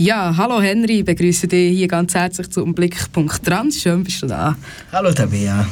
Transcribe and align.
Ja, 0.00 0.34
hallo 0.34 0.62
Henry, 0.62 1.00
ich 1.00 1.04
begrüße 1.04 1.46
dich 1.46 1.76
hier 1.76 1.86
ganz 1.86 2.14
herzlich 2.14 2.48
zum 2.48 2.74
Blickpunkt 2.74 3.44
Trans. 3.44 3.82
Schön 3.82 4.02
bist 4.02 4.22
du 4.22 4.28
da. 4.28 4.56
Hallo 4.90 5.12
Tabea. 5.12 5.66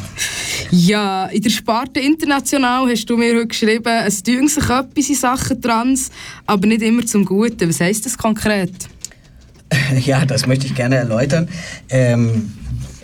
Ja, 0.71 1.25
in 1.29 1.41
der 1.41 1.49
Sparte 1.49 2.01
International 2.01 2.91
hast 2.91 3.09
du 3.09 3.17
mir 3.17 3.35
heute 3.35 3.47
geschrieben, 3.47 3.91
es 4.07 4.23
tun 4.23 4.47
sich 4.47 4.69
etwas 4.69 5.09
in 5.09 5.15
Sachen 5.15 5.63
Trans, 5.63 6.11
aber 6.45 6.67
nicht 6.67 6.83
immer 6.83 7.07
zum 7.07 7.25
Guten. 7.25 7.71
Was 7.71 7.81
heisst 7.81 8.05
das 8.05 8.19
konkret? 8.19 8.75
Ja, 10.05 10.27
das 10.27 10.47
möchte 10.47 10.67
ich 10.67 10.75
gerne 10.75 10.97
erläutern. 10.97 11.49
Ähm, 11.89 12.53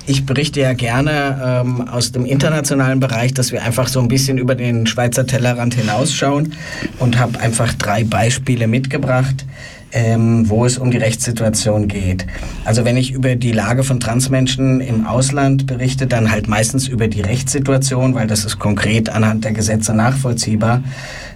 ich 0.06 0.26
berichte 0.26 0.60
ja 0.60 0.74
gerne 0.74 1.62
ähm, 1.64 1.88
aus 1.88 2.12
dem 2.12 2.26
internationalen 2.26 3.00
Bereich, 3.00 3.32
dass 3.32 3.50
wir 3.50 3.62
einfach 3.62 3.88
so 3.88 4.00
ein 4.00 4.08
bisschen 4.08 4.36
über 4.36 4.54
den 4.54 4.86
Schweizer 4.86 5.26
Tellerrand 5.26 5.74
hinausschauen 5.74 6.52
und 6.98 7.18
habe 7.18 7.40
einfach 7.40 7.72
drei 7.72 8.04
Beispiele 8.04 8.66
mitgebracht, 8.66 9.46
ähm, 9.94 10.50
wo 10.50 10.66
es 10.66 10.76
um 10.76 10.90
die 10.90 10.98
Rechtssituation 10.98 11.86
geht. 11.86 12.26
Also 12.64 12.84
wenn 12.84 12.96
ich 12.96 13.12
über 13.12 13.36
die 13.36 13.52
Lage 13.52 13.84
von 13.84 14.00
Transmenschen 14.00 14.80
im 14.80 15.06
Ausland 15.06 15.66
berichte, 15.66 16.08
dann 16.08 16.32
halt 16.32 16.48
meistens 16.48 16.88
über 16.88 17.06
die 17.06 17.20
Rechtssituation, 17.20 18.14
weil 18.14 18.26
das 18.26 18.44
ist 18.44 18.58
konkret 18.58 19.08
anhand 19.08 19.44
der 19.44 19.52
Gesetze 19.52 19.94
nachvollziehbar. 19.94 20.82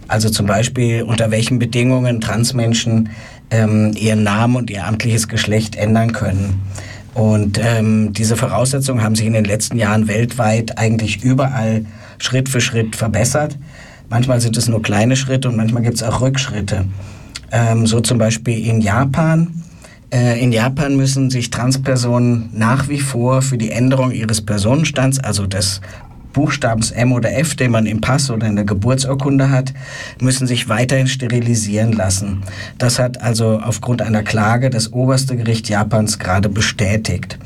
Also 0.08 0.28
zum 0.28 0.46
Beispiel 0.46 1.04
unter 1.04 1.30
welchen 1.30 1.60
Bedingungen 1.60 2.20
Transmenschen 2.20 3.10
ähm, 3.50 3.92
ihren 3.96 4.24
Namen 4.24 4.56
und 4.56 4.70
ihr 4.70 4.84
amtliches 4.84 5.28
Geschlecht 5.28 5.76
ändern 5.76 6.12
können. 6.12 6.60
Und 7.14 7.60
ähm, 7.62 8.12
diese 8.12 8.36
Voraussetzungen 8.36 9.04
haben 9.04 9.14
sich 9.14 9.26
in 9.26 9.34
den 9.34 9.44
letzten 9.44 9.78
Jahren 9.78 10.08
weltweit 10.08 10.78
eigentlich 10.78 11.22
überall 11.22 11.84
Schritt 12.18 12.48
für 12.48 12.60
Schritt 12.60 12.96
verbessert. 12.96 13.56
Manchmal 14.10 14.40
sind 14.40 14.56
es 14.56 14.68
nur 14.68 14.82
kleine 14.82 15.14
Schritte 15.14 15.48
und 15.48 15.56
manchmal 15.56 15.84
gibt 15.84 15.96
es 15.96 16.02
auch 16.02 16.20
Rückschritte. 16.20 16.86
Ähm, 17.50 17.86
so 17.86 18.00
zum 18.00 18.18
Beispiel 18.18 18.66
in 18.66 18.80
Japan. 18.80 19.62
Äh, 20.10 20.42
in 20.42 20.52
Japan 20.52 20.96
müssen 20.96 21.30
sich 21.30 21.50
Transpersonen 21.50 22.50
nach 22.52 22.88
wie 22.88 23.00
vor 23.00 23.42
für 23.42 23.58
die 23.58 23.70
Änderung 23.70 24.12
ihres 24.12 24.40
Personenstands, 24.40 25.18
also 25.18 25.46
des 25.46 25.80
Buchstabens 26.32 26.90
M 26.90 27.12
oder 27.12 27.36
F, 27.36 27.56
den 27.56 27.70
man 27.70 27.86
im 27.86 28.00
Pass 28.00 28.30
oder 28.30 28.46
in 28.46 28.56
der 28.56 28.64
Geburtsurkunde 28.64 29.50
hat, 29.50 29.72
müssen 30.20 30.46
sich 30.46 30.68
weiterhin 30.68 31.08
sterilisieren 31.08 31.92
lassen. 31.92 32.42
Das 32.78 32.98
hat 32.98 33.20
also 33.22 33.58
aufgrund 33.58 34.02
einer 34.02 34.22
Klage 34.22 34.70
das 34.70 34.92
oberste 34.92 35.36
Gericht 35.36 35.68
Japans 35.68 36.18
gerade 36.18 36.48
bestätigt. 36.48 37.38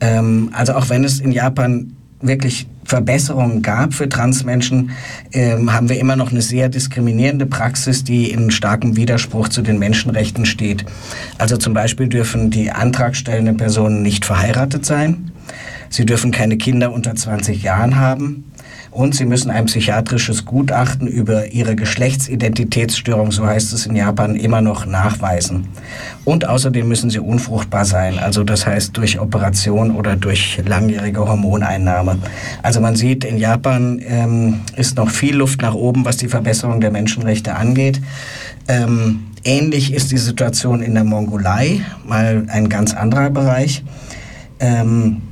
Ähm, 0.00 0.50
also 0.52 0.74
auch 0.74 0.88
wenn 0.88 1.04
es 1.04 1.20
in 1.20 1.32
Japan 1.32 1.92
wirklich 2.20 2.66
Verbesserungen 2.88 3.60
gab 3.60 3.92
für 3.92 4.08
Transmenschen, 4.08 4.90
ähm, 5.32 5.72
haben 5.72 5.90
wir 5.90 6.00
immer 6.00 6.16
noch 6.16 6.30
eine 6.30 6.40
sehr 6.40 6.70
diskriminierende 6.70 7.44
Praxis, 7.44 8.02
die 8.02 8.30
in 8.30 8.50
starkem 8.50 8.96
Widerspruch 8.96 9.48
zu 9.48 9.60
den 9.60 9.78
Menschenrechten 9.78 10.46
steht. 10.46 10.86
Also 11.36 11.58
zum 11.58 11.74
Beispiel 11.74 12.08
dürfen 12.08 12.50
die 12.50 12.70
antragstellenden 12.70 13.58
Personen 13.58 14.02
nicht 14.02 14.24
verheiratet 14.24 14.86
sein. 14.86 15.32
Sie 15.90 16.06
dürfen 16.06 16.30
keine 16.30 16.56
Kinder 16.56 16.92
unter 16.92 17.14
20 17.14 17.62
Jahren 17.62 17.96
haben 17.96 18.44
und 18.98 19.14
sie 19.14 19.26
müssen 19.26 19.52
ein 19.52 19.66
psychiatrisches 19.66 20.44
Gutachten 20.44 21.06
über 21.06 21.52
ihre 21.52 21.76
Geschlechtsidentitätsstörung, 21.76 23.30
so 23.30 23.46
heißt 23.46 23.72
es 23.72 23.86
in 23.86 23.94
Japan, 23.94 24.34
immer 24.34 24.60
noch 24.60 24.86
nachweisen. 24.86 25.68
Und 26.24 26.48
außerdem 26.48 26.88
müssen 26.88 27.08
sie 27.08 27.20
unfruchtbar 27.20 27.84
sein, 27.84 28.18
also 28.18 28.42
das 28.42 28.66
heißt 28.66 28.96
durch 28.96 29.20
Operation 29.20 29.92
oder 29.92 30.16
durch 30.16 30.60
langjährige 30.66 31.20
Hormoneinnahme. 31.20 32.18
Also 32.64 32.80
man 32.80 32.96
sieht, 32.96 33.22
in 33.22 33.38
Japan 33.38 34.02
ähm, 34.04 34.62
ist 34.74 34.96
noch 34.96 35.10
viel 35.10 35.36
Luft 35.36 35.62
nach 35.62 35.74
oben, 35.74 36.04
was 36.04 36.16
die 36.16 36.26
Verbesserung 36.26 36.80
der 36.80 36.90
Menschenrechte 36.90 37.54
angeht. 37.54 38.00
Ähm, 38.66 39.28
ähnlich 39.44 39.94
ist 39.94 40.10
die 40.10 40.18
Situation 40.18 40.82
in 40.82 40.94
der 40.94 41.04
Mongolei, 41.04 41.82
mal 42.04 42.46
ein 42.48 42.68
ganz 42.68 42.94
anderer 42.94 43.30
Bereich. 43.30 43.84
Ähm, 44.58 45.22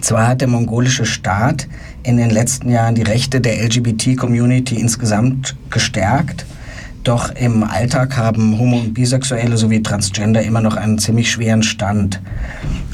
zwar 0.00 0.28
hat 0.28 0.40
der 0.40 0.48
mongolische 0.48 1.04
Staat 1.04 1.66
in 2.02 2.16
den 2.16 2.30
letzten 2.30 2.70
Jahren 2.70 2.94
die 2.94 3.02
Rechte 3.02 3.40
der 3.40 3.62
LGBT-Community 3.64 4.76
insgesamt 4.76 5.56
gestärkt, 5.70 6.46
doch 7.04 7.30
im 7.34 7.64
Alltag 7.64 8.16
haben 8.16 8.58
Homo- 8.58 8.78
und 8.78 8.94
Bisexuelle 8.94 9.56
sowie 9.56 9.82
Transgender 9.82 10.42
immer 10.42 10.60
noch 10.60 10.76
einen 10.76 10.98
ziemlich 10.98 11.30
schweren 11.30 11.62
Stand. 11.62 12.20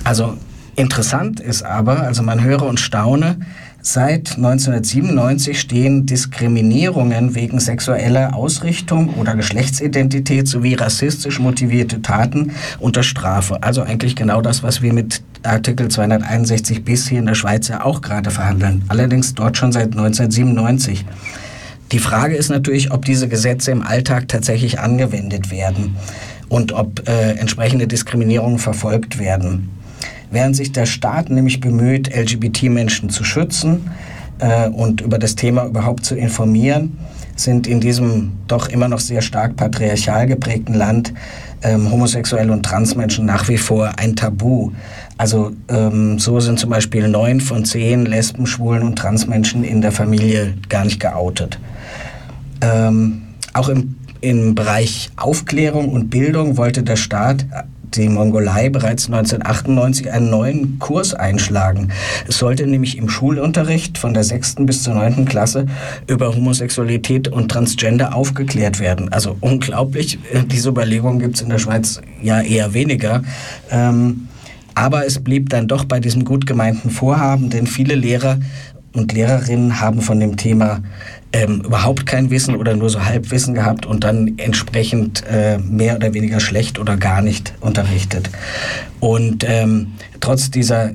Also 0.05 0.37
interessant 0.77 1.41
ist 1.41 1.63
aber, 1.65 2.03
also 2.03 2.23
man 2.23 2.43
höre 2.43 2.63
und 2.63 2.79
staune, 2.79 3.39
Seit 3.89 4.35
1997 4.37 5.61
stehen 5.61 6.07
Diskriminierungen 6.07 7.37
wegen 7.37 7.61
sexueller 7.61 8.35
Ausrichtung 8.35 9.15
oder 9.15 9.37
Geschlechtsidentität 9.37 10.49
sowie 10.49 10.75
rassistisch 10.75 11.39
motivierte 11.39 12.03
Taten 12.03 12.51
unter 12.81 13.05
Strafe. 13.05 13.63
Also 13.63 13.83
eigentlich 13.83 14.17
genau 14.17 14.41
das, 14.41 14.65
was 14.65 14.83
wir 14.83 14.93
mit 14.93 15.23
Artikel 15.45 15.87
261 15.87 16.85
bis 16.85 17.07
hier 17.07 17.21
in 17.21 17.27
der 17.27 17.37
Schweiz 17.37 17.69
ja 17.69 17.85
auch 17.85 18.01
gerade 18.01 18.33
verhandeln. 18.33 18.83
Allerdings 18.89 19.35
dort 19.35 19.57
schon 19.57 19.71
seit 19.71 19.93
1997. 19.93 21.05
Die 21.93 22.01
Frage 22.01 22.35
ist 22.35 22.49
natürlich, 22.49 22.91
ob 22.91 23.05
diese 23.05 23.29
Gesetze 23.29 23.71
im 23.71 23.83
Alltag 23.83 24.27
tatsächlich 24.27 24.81
angewendet 24.81 25.53
werden 25.53 25.95
und 26.49 26.73
ob 26.73 27.09
äh, 27.09 27.35
entsprechende 27.35 27.87
Diskriminierungen 27.87 28.59
verfolgt 28.59 29.21
werden. 29.21 29.76
Während 30.31 30.57
sich 30.57 30.73
der 30.73 30.87
Staat 30.87 31.31
nämlich 31.31 31.61
bemüht, 31.61 32.15
LGBT-Menschen 32.15 33.11
zu 33.11 33.25
schützen 33.25 33.91
äh, 34.39 34.69
und 34.69 35.01
über 35.01 35.19
das 35.19 35.37
Thema 35.37 35.67
überhaupt 35.67 36.05
zu 36.05 36.17
informieren, 36.17 36.99
sind 37.37 37.67
in 37.67 37.81
diesem 37.81 38.33
doch 38.49 38.69
immer 38.69 38.89
noch 38.89 39.01
sehr 39.01 39.23
stark 39.23 39.57
patriarchal 39.57 40.27
geprägten 40.27 40.75
Land 40.75 41.13
ähm, 41.63 41.91
Homosexuelle 41.91 42.53
und 42.53 42.65
Transmenschen 42.65 43.27
nach 43.27 43.49
wie 43.49 43.59
vor 43.59 43.93
ein 43.99 44.17
Tabu. 44.17 44.73
Also 45.19 45.53
ähm, 45.69 46.19
so 46.19 46.41
sind 46.41 46.59
zum 46.59 46.71
Beispiel 46.71 47.09
neun 47.09 47.41
von 47.41 47.65
zehn 47.65 48.07
Lesben, 48.07 48.47
Schwulen 48.47 48.83
und 48.83 48.97
Transmenschen 48.97 49.65
in 49.65 49.81
der 49.81 49.93
Familie 49.93 50.55
gar 50.69 50.85
nicht 50.85 51.01
geoutet. 51.01 51.59
Ähm, 52.61 53.23
auch 53.53 53.69
im, 53.69 53.97
im 54.21 54.55
Bereich 54.55 55.11
Aufklärung 55.17 55.91
und 55.91 56.11
Bildung 56.11 56.57
wollte 56.57 56.83
der 56.83 56.97
Staat 56.97 57.47
die 57.95 58.09
Mongolei 58.09 58.69
bereits 58.69 59.07
1998 59.07 60.11
einen 60.11 60.31
neuen 60.31 60.79
Kurs 60.79 61.15
einschlagen. 61.15 61.91
Es 62.29 62.39
sollte 62.39 62.67
nämlich 62.67 62.99
im 62.99 63.09
Schulunterricht 63.09 63.99
von 63.99 64.15
der 64.15 64.25
sechsten 64.25 64.67
bis 64.67 64.83
zur 64.83 64.95
neunten 64.95 65.25
Klasse 65.25 65.67
über 66.07 66.35
Homosexualität 66.35 67.29
und 67.29 67.51
Transgender 67.51 68.15
aufgeklärt 68.15 68.81
werden. 68.81 69.13
Also 69.13 69.37
unglaublich, 69.41 70.19
äh, 70.33 70.43
diese 70.45 70.69
Überlegungen 70.71 71.19
gibt 71.19 71.37
es 71.37 71.43
in 71.43 71.49
der 71.49 71.59
Schweiz 71.59 72.01
ja 72.23 72.41
eher 72.41 72.75
weniger. 72.75 73.23
Ähm, 73.71 74.29
aber 74.75 75.07
es 75.07 75.19
blieb 75.19 75.49
dann 75.49 75.69
doch 75.69 75.85
bei 75.85 76.01
diesem 76.01 76.25
gut 76.25 76.47
gemeinten 76.47 76.91
Vorhaben, 76.91 77.49
denn 77.49 77.67
viele 77.67 77.95
Lehrer 77.95 78.39
und 78.97 79.13
Lehrerinnen 79.13 79.81
haben 79.81 80.01
von 80.01 80.19
dem 80.21 80.37
Thema 80.37 80.83
ähm, 81.33 81.63
überhaupt 81.65 82.07
kein 82.07 82.31
Wissen 82.31 82.57
oder 82.57 82.75
nur 82.77 82.91
so 82.91 83.05
Halbwissen 83.05 83.55
gehabt 83.55 83.87
und 83.87 84.05
dann 84.05 84.39
entsprechend 84.39 85.25
äh, 85.31 85.59
mehr 85.59 85.97
oder 85.97 86.15
weniger 86.15 86.41
schlecht 86.41 86.79
oder 86.79 86.97
gar 86.97 87.23
nicht 87.23 87.55
unterrichtet. 87.61 88.31
Und 89.01 89.45
ähm, 89.47 89.93
trotz 90.21 90.51
dieser 90.51 90.93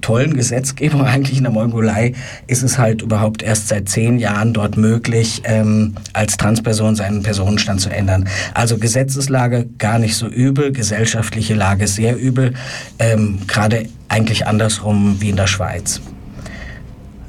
tollen 0.00 0.34
Gesetzgebung 0.34 1.02
eigentlich 1.06 1.38
in 1.38 1.44
der 1.44 1.52
Mongolei 1.52 2.14
ist 2.46 2.62
es 2.62 2.78
halt 2.78 3.02
überhaupt 3.02 3.42
erst 3.42 3.68
seit 3.68 3.88
zehn 3.88 4.18
Jahren 4.18 4.52
dort 4.52 4.76
möglich, 4.76 5.42
ähm, 5.44 5.94
als 6.12 6.36
Transperson 6.36 6.96
seinen 6.96 7.22
Personenstand 7.22 7.80
zu 7.80 7.90
ändern. 7.90 8.28
Also 8.54 8.78
Gesetzeslage 8.78 9.66
gar 9.78 9.98
nicht 9.98 10.16
so 10.16 10.26
übel, 10.26 10.72
gesellschaftliche 10.72 11.54
Lage 11.54 11.86
sehr 11.86 12.16
übel, 12.16 12.54
ähm, 12.98 13.40
gerade 13.46 13.88
eigentlich 14.08 14.46
andersrum 14.46 15.16
wie 15.20 15.30
in 15.30 15.36
der 15.36 15.46
Schweiz. 15.46 16.00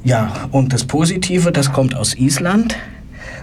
Ja, 0.04 0.32
und 0.50 0.72
das 0.72 0.84
Positive, 0.84 1.52
das 1.52 1.72
kommt 1.72 1.94
aus 1.94 2.14
Island. 2.14 2.76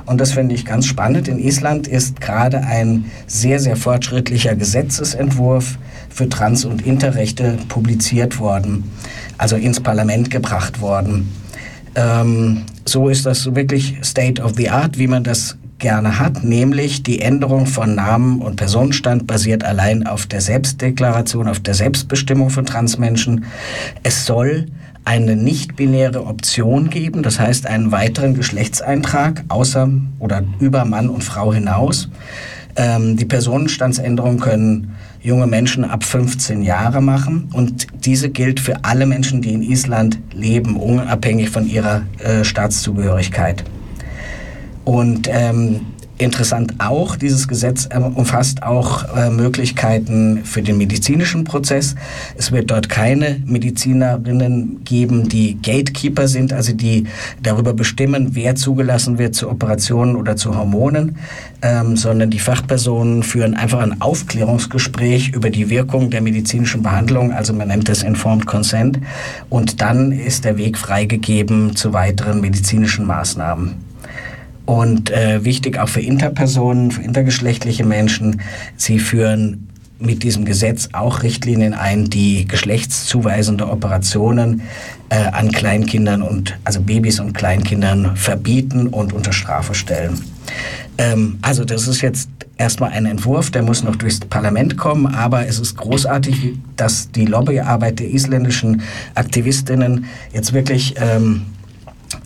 Und 0.05 0.19
das 0.19 0.33
finde 0.33 0.55
ich 0.55 0.65
ganz 0.65 0.87
spannend. 0.87 1.27
In 1.27 1.39
Island 1.39 1.87
ist 1.87 2.19
gerade 2.19 2.61
ein 2.61 3.05
sehr, 3.27 3.59
sehr 3.59 3.75
fortschrittlicher 3.75 4.55
Gesetzesentwurf 4.55 5.77
für 6.09 6.27
Trans- 6.27 6.65
und 6.65 6.85
Interrechte 6.85 7.57
publiziert 7.69 8.39
worden, 8.39 8.91
also 9.37 9.55
ins 9.55 9.79
Parlament 9.79 10.31
gebracht 10.31 10.81
worden. 10.81 11.31
Ähm, 11.95 12.63
so 12.85 13.07
ist 13.07 13.25
das 13.25 13.53
wirklich 13.55 13.97
State 14.03 14.41
of 14.41 14.53
the 14.57 14.69
Art, 14.69 14.97
wie 14.97 15.07
man 15.07 15.23
das 15.23 15.57
gerne 15.77 16.19
hat, 16.19 16.43
nämlich 16.43 17.03
die 17.03 17.21
Änderung 17.21 17.65
von 17.65 17.95
Namen 17.95 18.41
und 18.41 18.57
Personenstand 18.57 19.27
basiert 19.27 19.63
allein 19.63 20.05
auf 20.05 20.25
der 20.25 20.41
Selbstdeklaration, 20.41 21.47
auf 21.47 21.59
der 21.61 21.73
Selbstbestimmung 21.73 22.49
von 22.49 22.65
Transmenschen. 22.65 23.45
Es 24.03 24.25
soll 24.25 24.67
eine 25.09 25.35
nicht-binäre 25.35 26.27
Option 26.27 26.91
geben, 26.91 27.23
das 27.23 27.39
heißt 27.39 27.65
einen 27.65 27.91
weiteren 27.91 28.35
Geschlechtseintrag 28.35 29.43
außer 29.47 29.89
oder 30.19 30.43
über 30.59 30.85
Mann 30.85 31.09
und 31.09 31.23
Frau 31.23 31.51
hinaus. 31.51 32.09
Ähm, 32.75 33.17
die 33.17 33.25
Personenstandsänderung 33.25 34.39
können 34.39 34.93
junge 35.19 35.47
Menschen 35.47 35.83
ab 35.83 36.03
15 36.03 36.61
Jahre 36.61 37.01
machen 37.01 37.49
und 37.53 37.87
diese 38.05 38.29
gilt 38.29 38.59
für 38.59 38.85
alle 38.85 39.07
Menschen, 39.07 39.41
die 39.41 39.51
in 39.51 39.63
Island 39.63 40.19
leben, 40.31 40.77
unabhängig 40.77 41.49
von 41.49 41.67
ihrer 41.67 42.03
äh, 42.19 42.43
Staatszugehörigkeit. 42.43 43.63
Und 44.85 45.27
ähm, 45.31 45.87
Interessant 46.19 46.73
auch, 46.79 47.15
dieses 47.15 47.47
Gesetz 47.47 47.87
äh, 47.89 47.97
umfasst 47.97 48.61
auch 48.61 49.15
äh, 49.15 49.29
Möglichkeiten 49.29 50.43
für 50.43 50.61
den 50.61 50.77
medizinischen 50.77 51.45
Prozess. 51.45 51.95
Es 52.35 52.51
wird 52.51 52.71
dort 52.71 52.89
keine 52.89 53.41
Medizinerinnen 53.45 54.83
geben, 54.83 55.29
die 55.29 55.57
Gatekeeper 55.61 56.27
sind, 56.27 56.51
also 56.51 56.73
die 56.73 57.05
darüber 57.41 57.71
bestimmen, 57.71 58.31
wer 58.35 58.55
zugelassen 58.55 59.17
wird 59.17 59.33
zu 59.33 59.49
Operationen 59.49 60.17
oder 60.17 60.35
zu 60.35 60.57
Hormonen, 60.57 61.15
ähm, 61.61 61.95
sondern 61.95 62.29
die 62.29 62.39
Fachpersonen 62.39 63.23
führen 63.23 63.53
einfach 63.53 63.79
ein 63.79 64.01
Aufklärungsgespräch 64.01 65.29
über 65.29 65.49
die 65.49 65.69
Wirkung 65.69 66.09
der 66.09 66.19
medizinischen 66.19 66.83
Behandlung, 66.83 67.31
also 67.31 67.53
man 67.53 67.69
nennt 67.69 67.87
das 67.87 68.03
Informed 68.03 68.45
Consent, 68.45 68.99
und 69.49 69.79
dann 69.79 70.11
ist 70.11 70.43
der 70.43 70.57
Weg 70.57 70.77
freigegeben 70.77 71.77
zu 71.77 71.93
weiteren 71.93 72.41
medizinischen 72.41 73.07
Maßnahmen. 73.07 73.87
Und 74.69 75.09
äh, 75.09 75.43
wichtig 75.43 75.79
auch 75.79 75.89
für 75.89 75.99
Interpersonen, 75.99 76.91
für 76.91 77.01
intergeschlechtliche 77.01 77.83
Menschen, 77.83 78.41
sie 78.77 78.99
führen 78.99 79.67
mit 79.97 80.21
diesem 80.21 80.45
Gesetz 80.45 80.89
auch 80.93 81.23
Richtlinien 81.23 81.73
ein, 81.73 82.11
die 82.11 82.47
geschlechtszuweisende 82.47 83.67
Operationen 83.67 84.61
äh, 85.09 85.15
an 85.15 85.51
Kleinkindern 85.51 86.21
und 86.21 86.55
also 86.65 86.81
Babys 86.81 87.19
und 87.19 87.33
Kleinkindern 87.33 88.15
verbieten 88.15 88.85
und 88.85 89.11
unter 89.11 89.33
Strafe 89.33 89.73
stellen. 89.73 90.21
Ähm, 90.99 91.39
also 91.41 91.65
das 91.65 91.87
ist 91.87 92.01
jetzt 92.01 92.29
erstmal 92.57 92.91
ein 92.91 93.07
Entwurf, 93.07 93.49
der 93.49 93.63
muss 93.63 93.81
noch 93.81 93.95
durchs 93.95 94.19
Parlament 94.19 94.77
kommen, 94.77 95.07
aber 95.07 95.47
es 95.47 95.57
ist 95.57 95.77
großartig, 95.77 96.59
dass 96.75 97.09
die 97.09 97.25
Lobbyarbeit 97.25 97.97
der 97.97 98.11
isländischen 98.11 98.83
Aktivistinnen 99.15 100.05
jetzt 100.31 100.53
wirklich 100.53 100.93
ähm, 100.99 101.47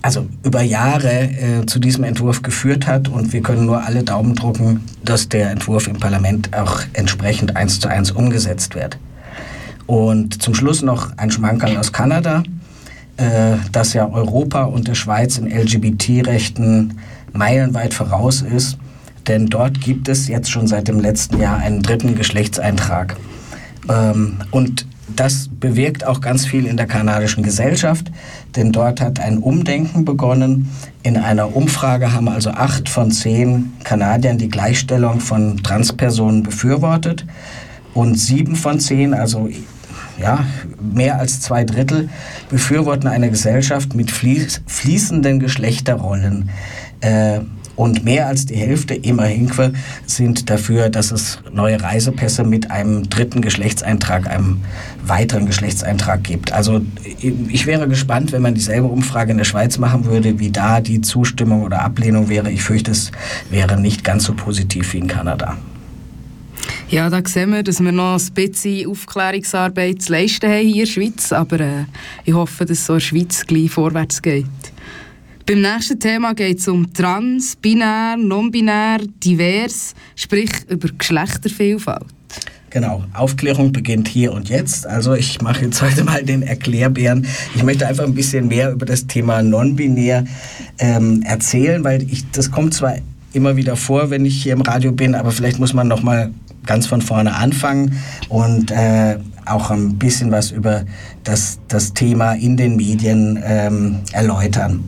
also 0.01 0.27
über 0.43 0.61
Jahre 0.61 1.23
äh, 1.23 1.65
zu 1.65 1.79
diesem 1.79 2.03
Entwurf 2.03 2.41
geführt 2.41 2.87
hat 2.87 3.07
und 3.07 3.33
wir 3.33 3.41
können 3.41 3.65
nur 3.65 3.83
alle 3.83 4.03
Daumen 4.03 4.35
drucken, 4.35 4.83
dass 5.03 5.29
der 5.29 5.51
Entwurf 5.51 5.87
im 5.87 5.99
Parlament 5.99 6.55
auch 6.55 6.81
entsprechend 6.93 7.55
eins 7.55 7.79
zu 7.79 7.87
eins 7.87 8.11
umgesetzt 8.11 8.75
wird. 8.75 8.97
Und 9.85 10.41
zum 10.41 10.55
Schluss 10.55 10.81
noch 10.81 11.17
ein 11.17 11.31
Schmankerl 11.31 11.77
aus 11.77 11.91
Kanada, 11.91 12.43
äh, 13.17 13.57
dass 13.71 13.93
ja 13.93 14.09
Europa 14.09 14.63
und 14.63 14.87
der 14.87 14.95
Schweiz 14.95 15.37
in 15.37 15.47
LGBT-Rechten 15.47 16.99
meilenweit 17.33 17.93
voraus 17.93 18.41
ist, 18.41 18.77
denn 19.27 19.47
dort 19.47 19.81
gibt 19.81 20.09
es 20.09 20.27
jetzt 20.27 20.51
schon 20.51 20.67
seit 20.67 20.87
dem 20.87 20.99
letzten 20.99 21.39
Jahr 21.39 21.57
einen 21.57 21.81
dritten 21.81 22.15
Geschlechtseintrag. 22.15 23.15
Ähm, 23.89 24.37
und 24.51 24.85
das 25.07 25.49
bewirkt 25.59 26.05
auch 26.05 26.21
ganz 26.21 26.45
viel 26.45 26.65
in 26.65 26.77
der 26.77 26.87
kanadischen 26.87 27.43
Gesellschaft, 27.43 28.11
denn 28.55 28.71
dort 28.71 29.01
hat 29.01 29.19
ein 29.19 29.37
Umdenken 29.37 30.05
begonnen. 30.05 30.69
In 31.03 31.17
einer 31.17 31.55
Umfrage 31.55 32.13
haben 32.13 32.29
also 32.29 32.51
acht 32.51 32.87
von 32.89 33.11
zehn 33.11 33.73
Kanadiern 33.83 34.37
die 34.37 34.49
Gleichstellung 34.49 35.19
von 35.19 35.61
Transpersonen 35.61 36.43
befürwortet 36.43 37.25
und 37.93 38.15
sieben 38.15 38.55
von 38.55 38.79
zehn, 38.79 39.13
also 39.13 39.49
ja, 40.19 40.45
mehr 40.79 41.19
als 41.19 41.41
zwei 41.41 41.63
Drittel, 41.63 42.09
befürworten 42.49 43.07
eine 43.07 43.29
Gesellschaft 43.29 43.95
mit 43.95 44.11
fließenden 44.11 45.39
Geschlechterrollen. 45.39 46.49
Äh, 47.01 47.41
und 47.75 48.03
mehr 48.03 48.27
als 48.27 48.45
die 48.45 48.55
Hälfte, 48.55 48.93
immerhin, 48.93 49.51
sind 50.05 50.49
dafür, 50.49 50.89
dass 50.89 51.11
es 51.11 51.39
neue 51.51 51.81
Reisepässe 51.81 52.43
mit 52.43 52.69
einem 52.69 53.09
dritten 53.09 53.41
Geschlechtseintrag, 53.41 54.27
einem 54.27 54.61
weiteren 55.05 55.45
Geschlechtseintrag 55.45 56.23
gibt. 56.23 56.53
Also 56.53 56.81
ich 57.03 57.65
wäre 57.65 57.87
gespannt, 57.87 58.31
wenn 58.31 58.41
man 58.41 58.53
dieselbe 58.53 58.87
Umfrage 58.87 59.31
in 59.31 59.37
der 59.37 59.45
Schweiz 59.45 59.77
machen 59.77 60.05
würde, 60.05 60.39
wie 60.39 60.51
da 60.51 60.81
die 60.81 61.01
Zustimmung 61.01 61.63
oder 61.63 61.81
Ablehnung 61.81 62.29
wäre. 62.29 62.51
Ich 62.51 62.63
fürchte, 62.63 62.91
es 62.91 63.11
wäre 63.49 63.79
nicht 63.79 64.03
ganz 64.03 64.25
so 64.25 64.33
positiv 64.33 64.93
wie 64.93 64.99
in 64.99 65.07
Kanada. 65.07 65.57
Ja, 66.89 67.09
da 67.09 67.21
sehen 67.25 67.51
wir, 67.51 67.63
dass 67.63 67.79
wir 67.79 67.91
noch 67.91 68.19
ein 68.19 68.33
bisschen 68.33 68.87
Aufklärungsarbeit 68.87 70.01
zu 70.01 70.11
leisten 70.11 70.47
haben 70.47 70.61
hier 70.61 70.73
in 70.73 70.79
der 70.81 70.85
Schweiz, 70.85 71.31
aber 71.33 71.59
äh, 71.59 71.85
ich 72.23 72.33
hoffe, 72.33 72.65
dass 72.65 72.77
es 72.77 72.85
so 72.85 72.93
in 72.93 72.99
der 72.99 73.05
Schweiz 73.05 73.45
gleich 73.47 73.71
vorwärts 73.71 74.21
geht. 74.21 74.45
Beim 75.45 75.59
nächsten 75.59 75.99
Thema 75.99 76.33
geht 76.33 76.59
es 76.59 76.69
um 76.69 76.93
trans, 76.93 77.57
binär, 77.57 78.15
non-binär, 78.15 78.99
divers, 79.21 79.93
sprich 80.15 80.49
über 80.69 80.87
Geschlechtervielfalt. 80.97 82.05
Genau, 82.69 83.03
Aufklärung 83.13 83.73
beginnt 83.73 84.07
hier 84.07 84.31
und 84.31 84.47
jetzt. 84.47 84.87
Also 84.87 85.13
ich 85.15 85.41
mache 85.41 85.65
jetzt 85.65 85.81
heute 85.81 86.05
mal 86.05 86.23
den 86.23 86.43
Erklärbären. 86.43 87.27
Ich 87.55 87.63
möchte 87.63 87.85
einfach 87.85 88.05
ein 88.05 88.15
bisschen 88.15 88.47
mehr 88.47 88.71
über 88.71 88.85
das 88.85 89.05
Thema 89.05 89.43
non-binär 89.43 90.23
ähm, 90.79 91.21
erzählen, 91.23 91.83
weil 91.83 92.03
ich, 92.03 92.23
das 92.31 92.49
kommt 92.49 92.73
zwar 92.73 92.95
immer 93.33 93.57
wieder 93.57 93.75
vor, 93.75 94.11
wenn 94.11 94.25
ich 94.25 94.41
hier 94.41 94.53
im 94.53 94.61
Radio 94.61 94.93
bin, 94.93 95.13
aber 95.13 95.31
vielleicht 95.31 95.59
muss 95.59 95.73
man 95.73 95.89
noch 95.89 96.03
mal 96.03 96.31
ganz 96.65 96.87
von 96.87 97.01
vorne 97.01 97.35
anfangen 97.35 97.99
und 98.29 98.71
äh, 98.71 99.17
auch 99.45 99.71
ein 99.71 99.97
bisschen 99.97 100.31
was 100.31 100.51
über 100.51 100.83
das, 101.23 101.59
das 101.67 101.93
Thema 101.93 102.33
in 102.33 102.57
den 102.57 102.75
Medien 102.75 103.41
ähm, 103.43 103.99
erläutern. 104.13 104.83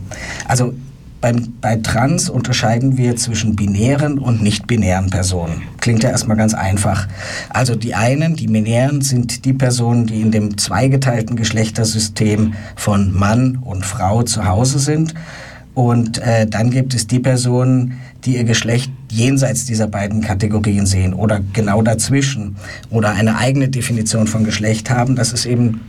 Also 0.48 0.74
beim, 1.20 1.54
bei 1.60 1.76
Trans 1.76 2.28
unterscheiden 2.28 2.96
wir 2.96 3.16
zwischen 3.16 3.56
binären 3.56 4.18
und 4.18 4.42
nicht-binären 4.42 5.10
Personen. 5.10 5.62
Klingt 5.80 6.02
ja 6.02 6.10
erstmal 6.10 6.36
ganz 6.36 6.54
einfach. 6.54 7.08
Also 7.48 7.74
die 7.74 7.94
einen, 7.94 8.36
die 8.36 8.46
binären, 8.46 9.00
sind 9.00 9.44
die 9.44 9.52
Personen, 9.52 10.06
die 10.06 10.20
in 10.20 10.30
dem 10.30 10.58
zweigeteilten 10.58 11.36
Geschlechtersystem 11.36 12.54
von 12.76 13.12
Mann 13.12 13.58
und 13.64 13.84
Frau 13.84 14.22
zu 14.22 14.44
Hause 14.44 14.78
sind. 14.78 15.14
Und 15.74 16.18
äh, 16.18 16.46
dann 16.46 16.70
gibt 16.70 16.94
es 16.94 17.06
die 17.06 17.18
Personen, 17.18 17.98
die 18.24 18.36
ihr 18.36 18.44
Geschlecht 18.44 18.90
jenseits 19.10 19.64
dieser 19.64 19.86
beiden 19.86 20.20
Kategorien 20.20 20.86
sehen 20.86 21.14
oder 21.14 21.40
genau 21.52 21.82
dazwischen 21.82 22.56
oder 22.90 23.10
eine 23.10 23.38
eigene 23.38 23.68
Definition 23.68 24.26
von 24.26 24.44
Geschlecht 24.44 24.90
haben. 24.90 25.16
Das 25.16 25.32
ist 25.32 25.46
eben, 25.46 25.80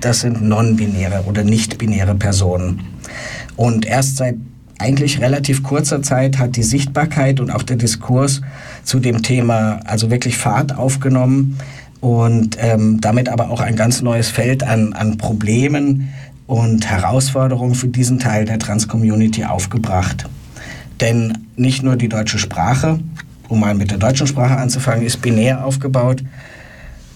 das 0.00 0.20
sind 0.20 0.42
non-binäre 0.42 1.24
oder 1.26 1.44
nicht-binäre 1.44 2.14
Personen. 2.14 2.80
Und 3.56 3.86
erst 3.86 4.16
seit 4.16 4.36
eigentlich 4.78 5.20
relativ 5.20 5.62
kurzer 5.62 6.02
Zeit 6.02 6.38
hat 6.38 6.56
die 6.56 6.62
Sichtbarkeit 6.62 7.40
und 7.40 7.50
auch 7.50 7.62
der 7.62 7.76
Diskurs 7.76 8.40
zu 8.82 8.98
dem 8.98 9.22
Thema 9.22 9.80
also 9.84 10.10
wirklich 10.10 10.36
Fahrt 10.36 10.76
aufgenommen 10.76 11.58
und 12.00 12.56
ähm, 12.58 13.00
damit 13.00 13.28
aber 13.28 13.50
auch 13.50 13.60
ein 13.60 13.76
ganz 13.76 14.02
neues 14.02 14.28
Feld 14.28 14.64
an, 14.64 14.92
an 14.92 15.18
Problemen 15.18 16.08
und 16.48 16.90
Herausforderungen 16.90 17.76
für 17.76 17.86
diesen 17.86 18.18
Teil 18.18 18.44
der 18.44 18.58
Trans-Community 18.58 19.44
aufgebracht. 19.44 20.26
Denn 21.02 21.48
nicht 21.56 21.82
nur 21.82 21.96
die 21.96 22.08
deutsche 22.08 22.38
Sprache, 22.38 23.00
um 23.48 23.60
mal 23.60 23.74
mit 23.74 23.90
der 23.90 23.98
deutschen 23.98 24.28
Sprache 24.28 24.56
anzufangen, 24.56 25.04
ist 25.04 25.20
binär 25.20 25.66
aufgebaut. 25.66 26.22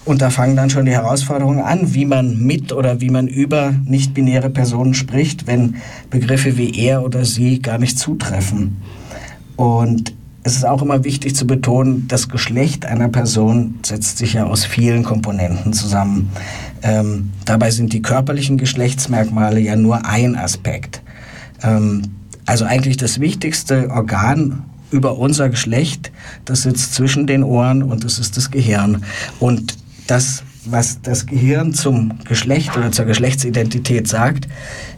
Und 0.03 0.21
da 0.21 0.29
fangen 0.29 0.57
dann 0.57 0.69
schon 0.69 0.85
die 0.85 0.91
Herausforderungen 0.91 1.61
an, 1.61 1.93
wie 1.93 2.05
man 2.05 2.37
mit 2.37 2.73
oder 2.73 3.01
wie 3.01 3.09
man 3.09 3.27
über 3.27 3.73
nicht-binäre 3.85 4.49
Personen 4.49 4.93
spricht, 4.93 5.47
wenn 5.47 5.75
Begriffe 6.09 6.57
wie 6.57 6.77
er 6.77 7.03
oder 7.03 7.23
sie 7.23 7.61
gar 7.61 7.77
nicht 7.77 7.97
zutreffen. 7.97 8.77
Und 9.55 10.13
es 10.43 10.55
ist 10.55 10.65
auch 10.65 10.81
immer 10.81 11.03
wichtig 11.03 11.35
zu 11.35 11.47
betonen, 11.47 12.07
das 12.07 12.29
Geschlecht 12.29 12.85
einer 12.85 13.09
Person 13.09 13.79
setzt 13.83 14.17
sich 14.17 14.33
ja 14.33 14.45
aus 14.45 14.63
vielen 14.63 15.03
Komponenten 15.03 15.73
zusammen. 15.73 16.31
Ähm, 16.83 17.31
dabei 17.45 17.71
sind 17.71 17.91
die 17.91 18.01
körperlichen 18.01 18.57
Geschlechtsmerkmale 18.57 19.59
ja 19.59 19.75
nur 19.75 20.05
ein 20.05 20.37
Aspekt. 20.37 21.01
Ähm, 21.63 22.03
also 22.47 22.65
eigentlich 22.65 22.97
das 22.97 23.19
wichtigste 23.19 23.91
Organ 23.91 24.63
über 24.89 25.17
unser 25.17 25.49
Geschlecht, 25.49 26.11
das 26.45 26.63
sitzt 26.63 26.95
zwischen 26.95 27.27
den 27.27 27.43
Ohren 27.43 27.83
und 27.83 28.03
das 28.03 28.19
ist 28.19 28.37
das 28.37 28.51
Gehirn. 28.51 29.03
Und 29.39 29.75
das, 30.07 30.43
was 30.63 31.01
das 31.01 31.25
Gehirn 31.25 31.73
zum 31.73 32.19
Geschlecht 32.23 32.77
oder 32.77 32.93
zur 32.93 33.03
Geschlechtsidentität 33.03 34.07
sagt, 34.07 34.47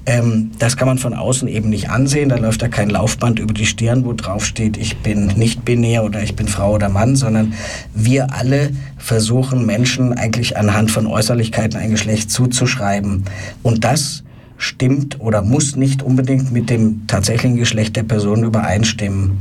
ähm, 0.05 0.51
das 0.59 0.77
kann 0.77 0.87
man 0.87 0.99
von 0.99 1.15
außen 1.15 1.47
eben 1.47 1.69
nicht 1.69 1.89
ansehen. 1.89 2.29
Da 2.29 2.37
läuft 2.37 2.61
da 2.61 2.67
kein 2.67 2.91
Laufband 2.91 3.39
über 3.39 3.53
die 3.55 3.65
Stirn, 3.65 4.05
wo 4.05 4.13
drauf 4.13 4.45
steht, 4.45 4.77
ich 4.77 4.97
bin 4.97 5.25
nicht 5.35 5.65
binär 5.65 6.03
oder 6.03 6.21
ich 6.21 6.35
bin 6.35 6.47
Frau 6.47 6.75
oder 6.75 6.89
Mann, 6.89 7.15
sondern 7.15 7.53
wir 7.95 8.31
alle 8.31 8.69
versuchen 8.97 9.65
Menschen 9.65 10.13
eigentlich 10.13 10.55
anhand 10.55 10.91
von 10.91 11.07
Äußerlichkeiten 11.07 11.79
ein 11.79 11.89
Geschlecht 11.89 12.29
zuzuschreiben. 12.29 13.25
Und 13.63 13.83
das 13.83 14.23
stimmt 14.59 15.19
oder 15.19 15.41
muss 15.41 15.75
nicht 15.75 16.03
unbedingt 16.03 16.51
mit 16.51 16.69
dem 16.69 17.07
tatsächlichen 17.07 17.57
Geschlecht 17.57 17.95
der 17.95 18.03
Person 18.03 18.43
übereinstimmen. 18.43 19.39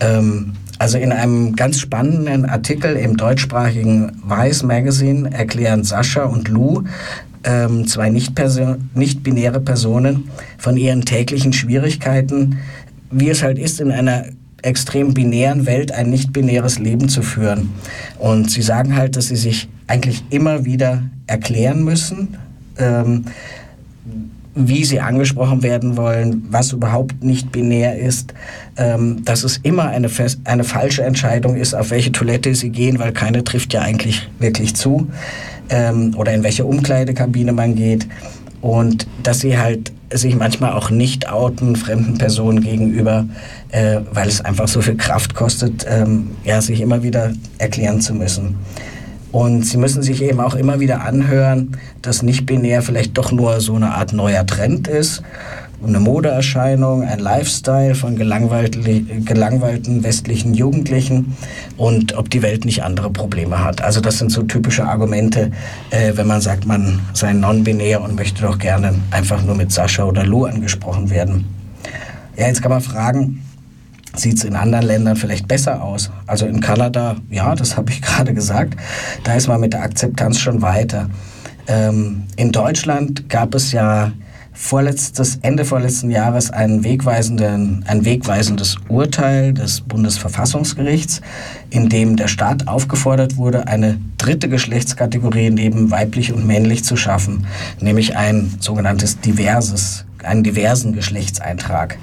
Ähm, 0.00 0.52
also 0.78 0.98
in 0.98 1.12
einem 1.12 1.56
ganz 1.56 1.80
spannenden 1.80 2.46
Artikel 2.46 2.96
im 2.96 3.16
deutschsprachigen 3.16 4.12
Vice 4.24 4.62
Magazine 4.62 5.30
erklären 5.32 5.84
Sascha 5.84 6.24
und 6.24 6.48
Lou, 6.48 6.84
ähm, 7.44 7.86
zwei 7.86 8.10
nicht-binäre 8.10 9.60
Personen, 9.60 10.30
von 10.58 10.76
ihren 10.76 11.02
täglichen 11.02 11.52
Schwierigkeiten, 11.52 12.58
wie 13.10 13.30
es 13.30 13.42
halt 13.42 13.58
ist, 13.58 13.80
in 13.80 13.90
einer 13.90 14.26
extrem 14.62 15.14
binären 15.14 15.66
Welt 15.66 15.92
ein 15.92 16.10
nicht-binäres 16.10 16.78
Leben 16.78 17.08
zu 17.08 17.22
führen. 17.22 17.70
Und 18.18 18.50
sie 18.50 18.62
sagen 18.62 18.96
halt, 18.96 19.16
dass 19.16 19.28
sie 19.28 19.36
sich 19.36 19.68
eigentlich 19.86 20.24
immer 20.30 20.64
wieder 20.64 21.02
erklären 21.26 21.84
müssen, 21.84 22.36
ähm, 22.78 23.24
wie 24.56 24.84
sie 24.84 25.00
angesprochen 25.00 25.62
werden 25.62 25.96
wollen, 25.96 26.46
was 26.50 26.72
überhaupt 26.72 27.22
nicht 27.22 27.52
binär 27.52 27.98
ist, 27.98 28.32
ähm, 28.76 29.22
dass 29.24 29.44
es 29.44 29.58
immer 29.58 29.84
eine, 29.84 30.08
eine 30.44 30.64
falsche 30.64 31.04
Entscheidung 31.04 31.56
ist, 31.56 31.74
auf 31.74 31.90
welche 31.90 32.10
Toilette 32.10 32.54
sie 32.54 32.70
gehen, 32.70 32.98
weil 32.98 33.12
keine 33.12 33.44
trifft 33.44 33.74
ja 33.74 33.82
eigentlich 33.82 34.28
wirklich 34.38 34.74
zu, 34.74 35.08
ähm, 35.68 36.14
oder 36.16 36.32
in 36.32 36.42
welche 36.42 36.64
Umkleidekabine 36.64 37.52
man 37.52 37.74
geht 37.74 38.08
und 38.62 39.06
dass 39.22 39.40
sie 39.40 39.58
halt 39.58 39.92
sich 40.12 40.34
manchmal 40.36 40.72
auch 40.72 40.90
nicht 40.90 41.28
outen 41.28 41.76
fremden 41.76 42.16
Personen 42.16 42.60
gegenüber, 42.60 43.26
äh, 43.70 43.98
weil 44.12 44.28
es 44.28 44.40
einfach 44.40 44.68
so 44.68 44.80
viel 44.80 44.96
Kraft 44.96 45.34
kostet, 45.34 45.84
ähm, 45.88 46.30
ja, 46.44 46.60
sich 46.60 46.80
immer 46.80 47.02
wieder 47.02 47.32
erklären 47.58 48.00
zu 48.00 48.14
müssen. 48.14 48.56
Und 49.36 49.66
sie 49.66 49.76
müssen 49.76 50.02
sich 50.02 50.22
eben 50.22 50.40
auch 50.40 50.54
immer 50.54 50.80
wieder 50.80 51.02
anhören, 51.02 51.76
dass 52.00 52.22
nicht-binär 52.22 52.80
vielleicht 52.80 53.18
doch 53.18 53.32
nur 53.32 53.60
so 53.60 53.74
eine 53.74 53.94
Art 53.94 54.14
neuer 54.14 54.46
Trend 54.46 54.88
ist, 54.88 55.22
eine 55.86 56.00
Modeerscheinung, 56.00 57.02
ein 57.02 57.18
Lifestyle 57.18 57.94
von 57.94 58.16
gelangweilten 58.16 60.02
westlichen 60.02 60.54
Jugendlichen 60.54 61.36
und 61.76 62.16
ob 62.16 62.30
die 62.30 62.40
Welt 62.40 62.64
nicht 62.64 62.82
andere 62.82 63.10
Probleme 63.10 63.62
hat. 63.62 63.82
Also 63.82 64.00
das 64.00 64.16
sind 64.16 64.32
so 64.32 64.42
typische 64.42 64.86
Argumente, 64.86 65.50
äh, 65.90 66.12
wenn 66.14 66.26
man 66.26 66.40
sagt, 66.40 66.64
man 66.64 67.00
sei 67.12 67.34
non-binär 67.34 68.00
und 68.00 68.14
möchte 68.14 68.40
doch 68.40 68.58
gerne 68.58 68.94
einfach 69.10 69.42
nur 69.44 69.54
mit 69.54 69.70
Sascha 69.70 70.04
oder 70.04 70.24
Lou 70.24 70.46
angesprochen 70.46 71.10
werden. 71.10 71.44
Ja, 72.38 72.46
jetzt 72.46 72.62
kann 72.62 72.70
man 72.70 72.80
fragen, 72.80 73.42
sieht 74.18 74.38
es 74.38 74.44
in 74.44 74.56
anderen 74.56 74.86
Ländern 74.86 75.16
vielleicht 75.16 75.48
besser 75.48 75.82
aus. 75.82 76.10
Also 76.26 76.46
in 76.46 76.60
Kanada, 76.60 77.16
ja, 77.30 77.54
das 77.54 77.76
habe 77.76 77.90
ich 77.90 78.02
gerade 78.02 78.34
gesagt, 78.34 78.78
da 79.24 79.34
ist 79.34 79.48
man 79.48 79.60
mit 79.60 79.72
der 79.72 79.82
Akzeptanz 79.82 80.38
schon 80.38 80.62
weiter. 80.62 81.08
Ähm, 81.68 82.24
in 82.36 82.52
Deutschland 82.52 83.28
gab 83.28 83.54
es 83.54 83.72
ja 83.72 84.12
vorletztes, 84.56 85.38
Ende 85.42 85.64
vorletzten 85.64 86.10
Jahres 86.10 86.50
ein, 86.50 86.82
wegweisenden, 86.82 87.84
ein 87.86 88.04
wegweisendes 88.04 88.76
Urteil 88.88 89.52
des 89.52 89.82
Bundesverfassungsgerichts, 89.82 91.20
in 91.70 91.88
dem 91.88 92.16
der 92.16 92.28
Staat 92.28 92.66
aufgefordert 92.66 93.36
wurde, 93.36 93.68
eine 93.68 93.98
dritte 94.16 94.48
Geschlechtskategorie 94.48 95.50
neben 95.50 95.90
weiblich 95.90 96.32
und 96.32 96.46
männlich 96.46 96.84
zu 96.84 96.96
schaffen, 96.96 97.46
nämlich 97.80 98.16
ein 98.16 98.54
sogenanntes 98.58 99.20
diverses, 99.20 100.06
einen 100.24 100.42
diversen 100.42 100.94
Geschlechtseintrag. 100.94 101.98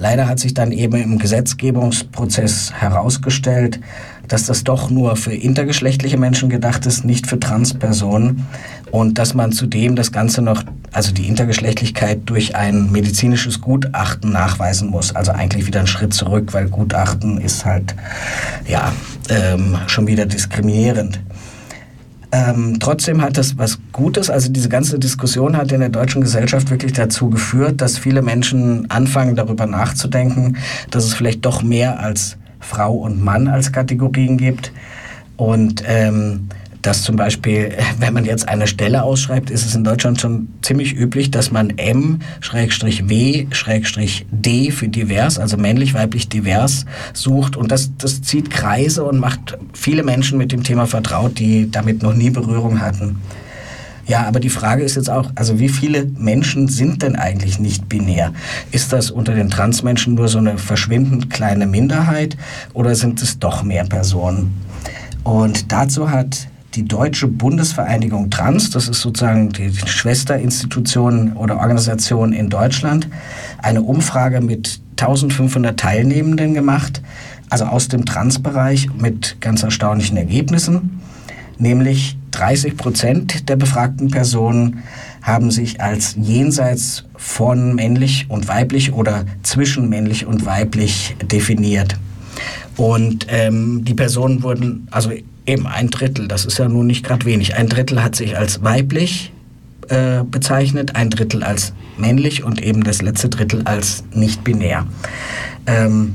Leider 0.00 0.26
hat 0.26 0.40
sich 0.40 0.54
dann 0.54 0.72
eben 0.72 0.96
im 0.96 1.18
Gesetzgebungsprozess 1.18 2.72
herausgestellt, 2.72 3.80
dass 4.28 4.46
das 4.46 4.64
doch 4.64 4.88
nur 4.88 5.14
für 5.16 5.34
intergeschlechtliche 5.34 6.16
Menschen 6.16 6.48
gedacht 6.48 6.86
ist, 6.86 7.04
nicht 7.04 7.26
für 7.26 7.38
Transpersonen. 7.38 8.46
Und 8.90 9.18
dass 9.18 9.34
man 9.34 9.52
zudem 9.52 9.96
das 9.96 10.10
Ganze 10.10 10.40
noch, 10.40 10.62
also 10.90 11.12
die 11.12 11.28
Intergeschlechtlichkeit 11.28 12.20
durch 12.24 12.56
ein 12.56 12.90
medizinisches 12.90 13.60
Gutachten 13.60 14.32
nachweisen 14.32 14.88
muss. 14.88 15.14
Also 15.14 15.32
eigentlich 15.32 15.66
wieder 15.66 15.80
ein 15.80 15.86
Schritt 15.86 16.14
zurück, 16.14 16.54
weil 16.54 16.68
Gutachten 16.68 17.38
ist 17.38 17.66
halt, 17.66 17.94
ja, 18.66 18.92
ähm, 19.28 19.76
schon 19.86 20.06
wieder 20.06 20.24
diskriminierend. 20.24 21.20
Ähm, 22.32 22.76
trotzdem 22.78 23.22
hat 23.22 23.36
das 23.36 23.58
was 23.58 23.78
Gutes. 23.92 24.30
Also 24.30 24.50
diese 24.50 24.68
ganze 24.68 24.98
Diskussion 24.98 25.56
hat 25.56 25.72
in 25.72 25.80
der 25.80 25.88
deutschen 25.88 26.22
Gesellschaft 26.22 26.70
wirklich 26.70 26.92
dazu 26.92 27.28
geführt, 27.28 27.80
dass 27.80 27.98
viele 27.98 28.22
Menschen 28.22 28.88
anfangen 28.90 29.34
darüber 29.34 29.66
nachzudenken, 29.66 30.56
dass 30.90 31.04
es 31.04 31.14
vielleicht 31.14 31.44
doch 31.44 31.62
mehr 31.62 31.98
als 31.98 32.36
Frau 32.60 32.94
und 32.94 33.22
Mann 33.22 33.48
als 33.48 33.72
Kategorien 33.72 34.36
gibt. 34.36 34.72
Und 35.36 35.82
ähm, 35.86 36.48
dass 36.82 37.02
zum 37.02 37.16
Beispiel, 37.16 37.76
wenn 37.98 38.14
man 38.14 38.24
jetzt 38.24 38.48
eine 38.48 38.66
Stelle 38.66 39.02
ausschreibt, 39.02 39.50
ist 39.50 39.66
es 39.66 39.74
in 39.74 39.84
Deutschland 39.84 40.20
schon 40.20 40.48
ziemlich 40.62 40.94
üblich, 40.94 41.30
dass 41.30 41.50
man 41.50 41.70
M-W-D 41.76 42.20
für 44.70 44.88
divers, 44.88 45.38
also 45.38 45.56
männlich, 45.56 45.94
weiblich, 45.94 46.28
divers 46.28 46.86
sucht. 47.12 47.56
Und 47.56 47.70
das, 47.72 47.90
das 47.98 48.22
zieht 48.22 48.50
Kreise 48.50 49.04
und 49.04 49.18
macht 49.18 49.58
viele 49.72 50.02
Menschen 50.02 50.38
mit 50.38 50.52
dem 50.52 50.62
Thema 50.62 50.86
vertraut, 50.86 51.38
die 51.38 51.70
damit 51.70 52.02
noch 52.02 52.14
nie 52.14 52.30
Berührung 52.30 52.80
hatten. 52.80 53.20
Ja, 54.10 54.26
aber 54.26 54.40
die 54.40 54.48
Frage 54.48 54.82
ist 54.82 54.96
jetzt 54.96 55.08
auch, 55.08 55.30
also 55.36 55.60
wie 55.60 55.68
viele 55.68 56.04
Menschen 56.18 56.66
sind 56.66 57.02
denn 57.02 57.14
eigentlich 57.14 57.60
nicht 57.60 57.88
binär? 57.88 58.32
Ist 58.72 58.92
das 58.92 59.12
unter 59.12 59.34
den 59.34 59.50
Transmenschen 59.50 60.14
nur 60.14 60.26
so 60.26 60.38
eine 60.38 60.58
verschwindend 60.58 61.30
kleine 61.30 61.68
Minderheit 61.68 62.36
oder 62.72 62.96
sind 62.96 63.22
es 63.22 63.38
doch 63.38 63.62
mehr 63.62 63.84
Personen? 63.84 64.52
Und 65.22 65.70
dazu 65.70 66.10
hat 66.10 66.48
die 66.74 66.84
Deutsche 66.84 67.26
Bundesvereinigung 67.26 68.30
Trans, 68.30 68.70
das 68.70 68.88
ist 68.88 69.00
sozusagen 69.00 69.50
die 69.50 69.72
Schwesterinstitution 69.72 71.32
oder 71.32 71.58
Organisation 71.58 72.32
in 72.32 72.48
Deutschland, 72.48 73.08
eine 73.58 73.82
Umfrage 73.82 74.40
mit 74.40 74.80
1500 74.92 75.78
Teilnehmenden 75.78 76.54
gemacht, 76.54 77.02
also 77.48 77.64
aus 77.64 77.88
dem 77.88 78.04
Transbereich 78.04 78.88
mit 79.00 79.40
ganz 79.40 79.62
erstaunlichen 79.62 80.16
Ergebnissen. 80.16 81.00
Nämlich 81.58 82.16
30 82.30 82.76
Prozent 82.76 83.48
der 83.48 83.56
befragten 83.56 84.10
Personen 84.10 84.84
haben 85.22 85.50
sich 85.50 85.80
als 85.80 86.14
jenseits 86.16 87.04
von 87.16 87.74
männlich 87.74 88.26
und 88.28 88.48
weiblich 88.48 88.92
oder 88.92 89.24
zwischen 89.42 89.88
männlich 89.88 90.24
und 90.24 90.46
weiblich 90.46 91.16
definiert. 91.22 91.96
Und 92.76 93.26
ähm, 93.28 93.84
die 93.84 93.92
Personen 93.92 94.42
wurden, 94.42 94.88
also 94.90 95.10
Eben 95.50 95.66
ein 95.66 95.90
Drittel, 95.90 96.28
das 96.28 96.44
ist 96.44 96.58
ja 96.58 96.68
nun 96.68 96.86
nicht 96.86 97.04
gerade 97.04 97.26
wenig. 97.26 97.56
Ein 97.56 97.68
Drittel 97.68 98.04
hat 98.04 98.14
sich 98.14 98.38
als 98.38 98.62
weiblich 98.62 99.32
äh, 99.88 100.22
bezeichnet, 100.22 100.94
ein 100.94 101.10
Drittel 101.10 101.42
als 101.42 101.72
männlich 101.98 102.44
und 102.44 102.62
eben 102.62 102.84
das 102.84 103.02
letzte 103.02 103.28
Drittel 103.28 103.62
als 103.64 104.04
nicht 104.14 104.44
binär. 104.44 104.86
Ähm, 105.66 106.14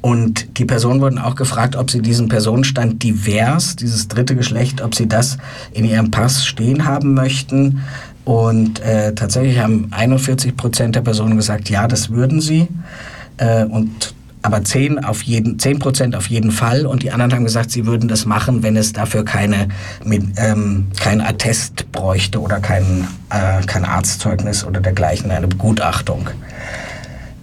und 0.00 0.58
die 0.58 0.64
Personen 0.64 1.00
wurden 1.00 1.18
auch 1.18 1.36
gefragt, 1.36 1.76
ob 1.76 1.88
sie 1.88 2.02
diesen 2.02 2.28
Personenstand 2.28 3.04
divers, 3.04 3.76
dieses 3.76 4.08
dritte 4.08 4.34
Geschlecht, 4.34 4.80
ob 4.80 4.96
sie 4.96 5.06
das 5.06 5.38
in 5.70 5.84
ihrem 5.84 6.10
Pass 6.10 6.44
stehen 6.44 6.84
haben 6.84 7.14
möchten. 7.14 7.82
Und 8.24 8.80
äh, 8.80 9.14
tatsächlich 9.14 9.60
haben 9.60 9.86
41 9.92 10.56
Prozent 10.56 10.96
der 10.96 11.02
Personen 11.02 11.36
gesagt, 11.36 11.70
ja, 11.70 11.86
das 11.86 12.10
würden 12.10 12.40
sie. 12.40 12.66
Äh, 13.36 13.66
und 13.66 14.14
aber 14.42 14.64
10 14.64 15.04
auf 15.04 15.22
jeden, 15.22 15.58
10 15.58 15.78
Prozent 15.78 16.16
auf 16.16 16.26
jeden 16.26 16.50
Fall 16.50 16.84
und 16.84 17.02
die 17.02 17.12
anderen 17.12 17.32
haben 17.32 17.44
gesagt, 17.44 17.70
sie 17.70 17.86
würden 17.86 18.08
das 18.08 18.26
machen, 18.26 18.62
wenn 18.62 18.76
es 18.76 18.92
dafür 18.92 19.24
keine, 19.24 19.68
ähm, 20.36 20.88
kein 21.00 21.20
Attest 21.20 21.90
bräuchte 21.92 22.40
oder 22.40 22.58
kein, 22.58 23.06
äh, 23.30 23.64
kein 23.64 23.84
Arztzeugnis 23.84 24.64
oder 24.64 24.80
dergleichen, 24.80 25.30
eine 25.30 25.46
Begutachtung. 25.46 26.28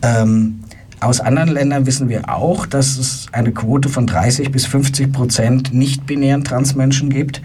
Ähm, 0.02 0.60
aus 1.00 1.22
anderen 1.22 1.50
Ländern 1.50 1.86
wissen 1.86 2.10
wir 2.10 2.30
auch, 2.30 2.66
dass 2.66 2.98
es 2.98 3.28
eine 3.32 3.54
Quote 3.54 3.88
von 3.88 4.06
30 4.06 4.52
bis 4.52 4.66
50 4.66 5.14
Prozent 5.14 5.74
nicht-binären 5.74 6.44
Transmenschen 6.44 7.10
gibt. 7.10 7.42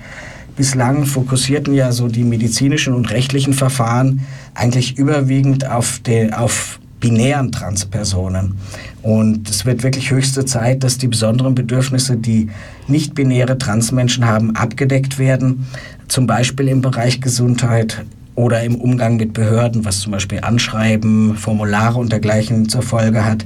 Bislang 0.57 1.05
fokussierten 1.05 1.73
ja 1.75 1.93
so 1.93 2.09
die 2.09 2.25
medizinischen 2.25 2.95
und 2.95 3.11
rechtlichen 3.11 3.55
Verfahren 3.55 4.23
eigentlich 4.55 4.99
überwiegend 4.99 5.69
auf, 5.69 6.01
den, 6.01 6.35
auf 6.35 6.81
binären 7.05 7.53
Transpersonen. 7.53 8.57
Und 9.03 9.51
es 9.51 9.67
wird 9.67 9.83
wirklich 9.83 10.11
höchste 10.11 10.47
Zeit, 10.47 10.83
dass 10.83 10.97
die 10.97 11.07
besonderen 11.07 11.55
Bedürfnisse, 11.55 12.17
die 12.17 12.49
nicht-binäre 12.89 13.59
Transmenschen 13.59 14.25
haben, 14.25 14.57
abgedeckt 14.57 15.19
werden. 15.19 15.67
Zum 16.09 16.27
Beispiel 16.27 16.67
im 16.69 16.81
Bereich 16.81 17.21
Gesundheit 17.21 18.07
oder 18.37 18.63
im 18.63 18.77
Umgang 18.77 19.19
mit 19.19 19.35
Behörden, 19.35 19.85
was 19.85 20.01
zum 20.01 20.13
Beispiel 20.13 20.41
Anschreiben, 20.41 21.37
Formulare 21.37 21.99
und 21.99 22.11
dergleichen 22.11 22.71
zur 22.71 22.81
Folge 22.81 23.23
hat. 23.23 23.45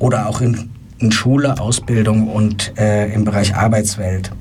Oder 0.00 0.28
auch 0.28 0.40
in, 0.40 0.68
in 0.98 1.12
Schule, 1.12 1.60
Ausbildung 1.60 2.26
und 2.26 2.72
äh, 2.76 3.14
im 3.14 3.24
Bereich 3.24 3.54
Arbeitswelt. 3.54 4.32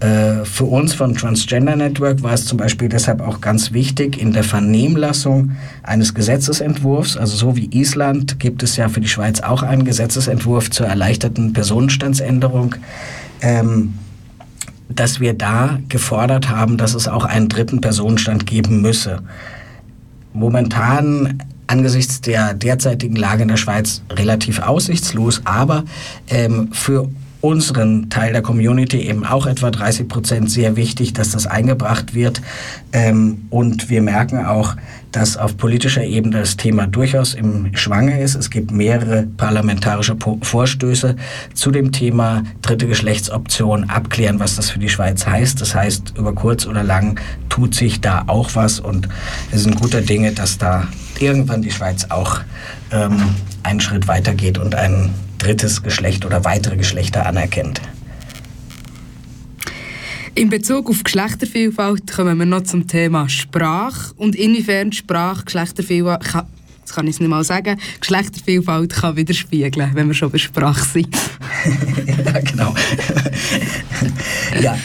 Äh, 0.00 0.44
für 0.44 0.64
uns 0.64 0.94
von 0.94 1.14
Transgender 1.14 1.74
Network 1.74 2.22
war 2.22 2.32
es 2.32 2.44
zum 2.44 2.58
Beispiel 2.58 2.88
deshalb 2.88 3.20
auch 3.20 3.40
ganz 3.40 3.72
wichtig, 3.72 4.20
in 4.20 4.32
der 4.32 4.44
Vernehmlassung 4.44 5.52
eines 5.82 6.14
Gesetzesentwurfs, 6.14 7.16
also 7.16 7.36
so 7.36 7.56
wie 7.56 7.68
Island, 7.72 8.38
gibt 8.38 8.62
es 8.62 8.76
ja 8.76 8.88
für 8.88 9.00
die 9.00 9.08
Schweiz 9.08 9.40
auch 9.40 9.62
einen 9.62 9.84
Gesetzesentwurf 9.84 10.70
zur 10.70 10.86
erleichterten 10.86 11.52
Personenstandsänderung, 11.52 12.76
ähm, 13.40 13.94
dass 14.88 15.18
wir 15.18 15.34
da 15.34 15.80
gefordert 15.88 16.48
haben, 16.48 16.76
dass 16.76 16.94
es 16.94 17.08
auch 17.08 17.24
einen 17.24 17.48
dritten 17.48 17.80
Personenstand 17.80 18.46
geben 18.46 18.80
müsse. 18.80 19.22
Momentan 20.32 21.42
angesichts 21.66 22.20
der 22.20 22.54
derzeitigen 22.54 23.16
Lage 23.16 23.42
in 23.42 23.48
der 23.48 23.56
Schweiz 23.56 24.02
relativ 24.10 24.60
aussichtslos, 24.60 25.42
aber 25.44 25.84
ähm, 26.28 26.70
für 26.72 27.08
unseren 27.40 28.10
Teil 28.10 28.32
der 28.32 28.42
Community, 28.42 29.00
eben 29.02 29.24
auch 29.24 29.46
etwa 29.46 29.70
30 29.70 30.08
Prozent, 30.08 30.50
sehr 30.50 30.76
wichtig, 30.76 31.12
dass 31.12 31.30
das 31.30 31.46
eingebracht 31.46 32.14
wird. 32.14 32.42
Ähm, 32.92 33.46
und 33.50 33.90
wir 33.90 34.02
merken 34.02 34.44
auch, 34.44 34.74
dass 35.12 35.36
auf 35.36 35.56
politischer 35.56 36.04
Ebene 36.04 36.40
das 36.40 36.56
Thema 36.56 36.86
durchaus 36.86 37.34
im 37.34 37.74
Schwange 37.76 38.20
ist. 38.20 38.34
Es 38.34 38.50
gibt 38.50 38.70
mehrere 38.70 39.22
parlamentarische 39.36 40.16
Vorstöße 40.42 41.16
zu 41.54 41.70
dem 41.70 41.92
Thema 41.92 42.42
dritte 42.60 42.86
Geschlechtsoption, 42.86 43.88
abklären, 43.88 44.38
was 44.40 44.56
das 44.56 44.70
für 44.70 44.78
die 44.78 44.88
Schweiz 44.88 45.26
heißt. 45.26 45.60
Das 45.60 45.74
heißt, 45.74 46.14
über 46.18 46.34
kurz 46.34 46.66
oder 46.66 46.82
lang 46.82 47.20
tut 47.48 47.74
sich 47.74 48.00
da 48.00 48.24
auch 48.26 48.50
was 48.54 48.80
und 48.80 49.08
wir 49.50 49.58
sind 49.58 49.80
guter 49.80 50.02
Dinge, 50.02 50.32
dass 50.32 50.58
da 50.58 50.88
irgendwann 51.20 51.62
die 51.62 51.70
Schweiz 51.70 52.06
auch 52.08 52.40
ähm, 52.90 53.34
einen 53.62 53.80
Schritt 53.80 54.08
weitergeht 54.08 54.58
und 54.58 54.74
ein 54.74 55.14
drittes 55.38 55.82
Geschlecht 55.82 56.24
oder 56.24 56.44
weitere 56.44 56.76
Geschlechter 56.76 57.26
anerkennt. 57.26 57.80
In 60.34 60.50
Bezug 60.50 60.88
auf 60.88 61.02
Geschlechtervielfalt 61.02 62.12
kommen 62.12 62.38
wir 62.38 62.46
noch 62.46 62.62
zum 62.62 62.86
Thema 62.86 63.28
Sprache 63.28 64.14
und 64.16 64.36
inwiefern 64.36 64.92
Sprache 64.92 65.44
Geschlechtervielfalt 65.44 66.24
das 66.88 66.94
kann 66.94 67.06
ich 67.06 67.16
es 67.16 67.20
nicht 67.20 67.28
mal 67.28 67.44
sagen, 67.44 67.78
Geschlechtervielfalt 68.00 68.94
kann 68.94 69.16
widerspiegeln, 69.16 69.90
wenn 69.92 70.06
wir 70.06 70.14
schon 70.14 70.30
bei 70.30 70.38
Sprache 70.38 70.84
sind. 70.84 71.14
ja, 72.24 72.40
genau. 72.40 72.74
ja, 74.62 74.78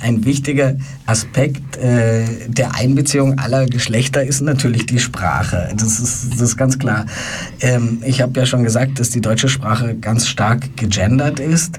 ein 0.00 0.24
wichtiger 0.24 0.76
Aspekt 1.06 1.76
äh, 1.76 2.24
der 2.48 2.74
Einbeziehung 2.74 3.38
aller 3.38 3.66
Geschlechter 3.66 4.24
ist 4.24 4.40
natürlich 4.40 4.86
die 4.86 4.98
Sprache. 4.98 5.72
Das 5.76 6.00
ist, 6.00 6.32
das 6.32 6.40
ist 6.40 6.56
ganz 6.56 6.78
klar. 6.78 7.06
Ähm, 7.60 8.02
ich 8.04 8.20
habe 8.20 8.38
ja 8.40 8.46
schon 8.46 8.64
gesagt, 8.64 8.98
dass 8.98 9.10
die 9.10 9.20
deutsche 9.20 9.48
Sprache 9.48 9.94
ganz 9.94 10.26
stark 10.26 10.76
gegendert 10.76 11.38
ist. 11.38 11.78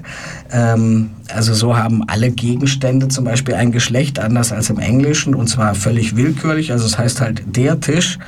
Ähm, 0.52 1.10
also 1.34 1.54
so 1.54 1.76
haben 1.76 2.02
alle 2.08 2.30
Gegenstände 2.30 3.08
zum 3.08 3.24
Beispiel 3.24 3.54
ein 3.54 3.72
Geschlecht, 3.72 4.18
anders 4.18 4.52
als 4.52 4.70
im 4.70 4.78
Englischen, 4.78 5.34
und 5.34 5.48
zwar 5.48 5.74
völlig 5.74 6.16
willkürlich. 6.16 6.72
Also 6.72 6.86
es 6.86 6.92
das 6.92 6.98
heißt 6.98 7.20
halt 7.20 7.42
der 7.46 7.80
Tisch 7.80 8.18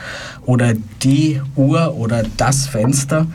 oder 0.45 0.73
die 1.03 1.38
Uhr 1.57 1.95
oder 1.97 2.23
das 2.37 2.67
Fenster. 2.67 3.27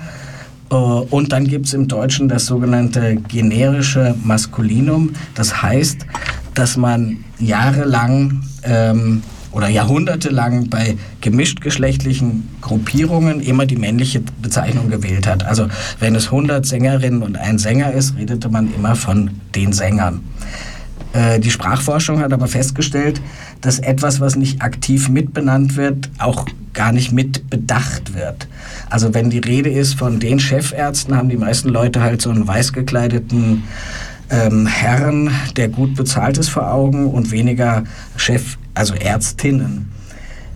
Äh, 0.71 0.75
und 0.75 1.31
dann 1.31 1.47
gibt 1.47 1.67
es 1.67 1.73
im 1.73 1.87
Deutschen 1.87 2.27
das 2.27 2.45
sogenannte 2.45 3.15
generische 3.15 4.15
Maskulinum. 4.23 5.13
Das 5.35 5.61
heißt, 5.61 6.05
dass 6.53 6.77
man 6.77 7.23
jahrelang 7.39 8.43
ähm, 8.63 9.23
oder 9.51 9.67
jahrhundertelang 9.67 10.69
bei 10.69 10.97
gemischtgeschlechtlichen 11.21 12.49
Gruppierungen 12.61 13.39
immer 13.39 13.65
die 13.65 13.75
männliche 13.75 14.21
Bezeichnung 14.41 14.89
gewählt 14.89 15.27
hat. 15.27 15.45
Also 15.45 15.67
wenn 15.99 16.15
es 16.15 16.25
100 16.25 16.65
Sängerinnen 16.65 17.21
und 17.21 17.37
ein 17.37 17.59
Sänger 17.59 17.91
ist, 17.91 18.17
redete 18.17 18.49
man 18.49 18.73
immer 18.73 18.95
von 18.95 19.29
den 19.53 19.71
Sängern. 19.71 20.21
Äh, 21.13 21.39
die 21.39 21.51
Sprachforschung 21.51 22.19
hat 22.19 22.33
aber 22.33 22.47
festgestellt, 22.47 23.21
dass 23.61 23.79
etwas, 23.79 24.19
was 24.19 24.35
nicht 24.35 24.61
aktiv 24.61 25.09
mitbenannt 25.09 25.77
wird, 25.77 26.09
auch 26.17 26.45
gar 26.73 26.91
nicht 26.91 27.11
mitbedacht 27.11 28.15
wird. 28.15 28.47
Also 28.89 29.13
wenn 29.13 29.29
die 29.29 29.39
Rede 29.39 29.69
ist 29.69 29.93
von 29.93 30.19
den 30.19 30.39
Chefärzten, 30.39 31.15
haben 31.15 31.29
die 31.29 31.37
meisten 31.37 31.69
Leute 31.69 32.01
halt 32.01 32.21
so 32.21 32.31
einen 32.31 32.47
weiß 32.47 32.73
gekleideten 32.73 33.63
ähm, 34.29 34.65
Herrn, 34.65 35.29
der 35.55 35.69
gut 35.69 35.95
bezahlt 35.95 36.37
ist 36.37 36.49
vor 36.49 36.71
Augen 36.71 37.07
und 37.07 37.31
weniger 37.31 37.83
Chef, 38.17 38.57
also 38.73 38.95
Ärztinnen. 38.95 39.91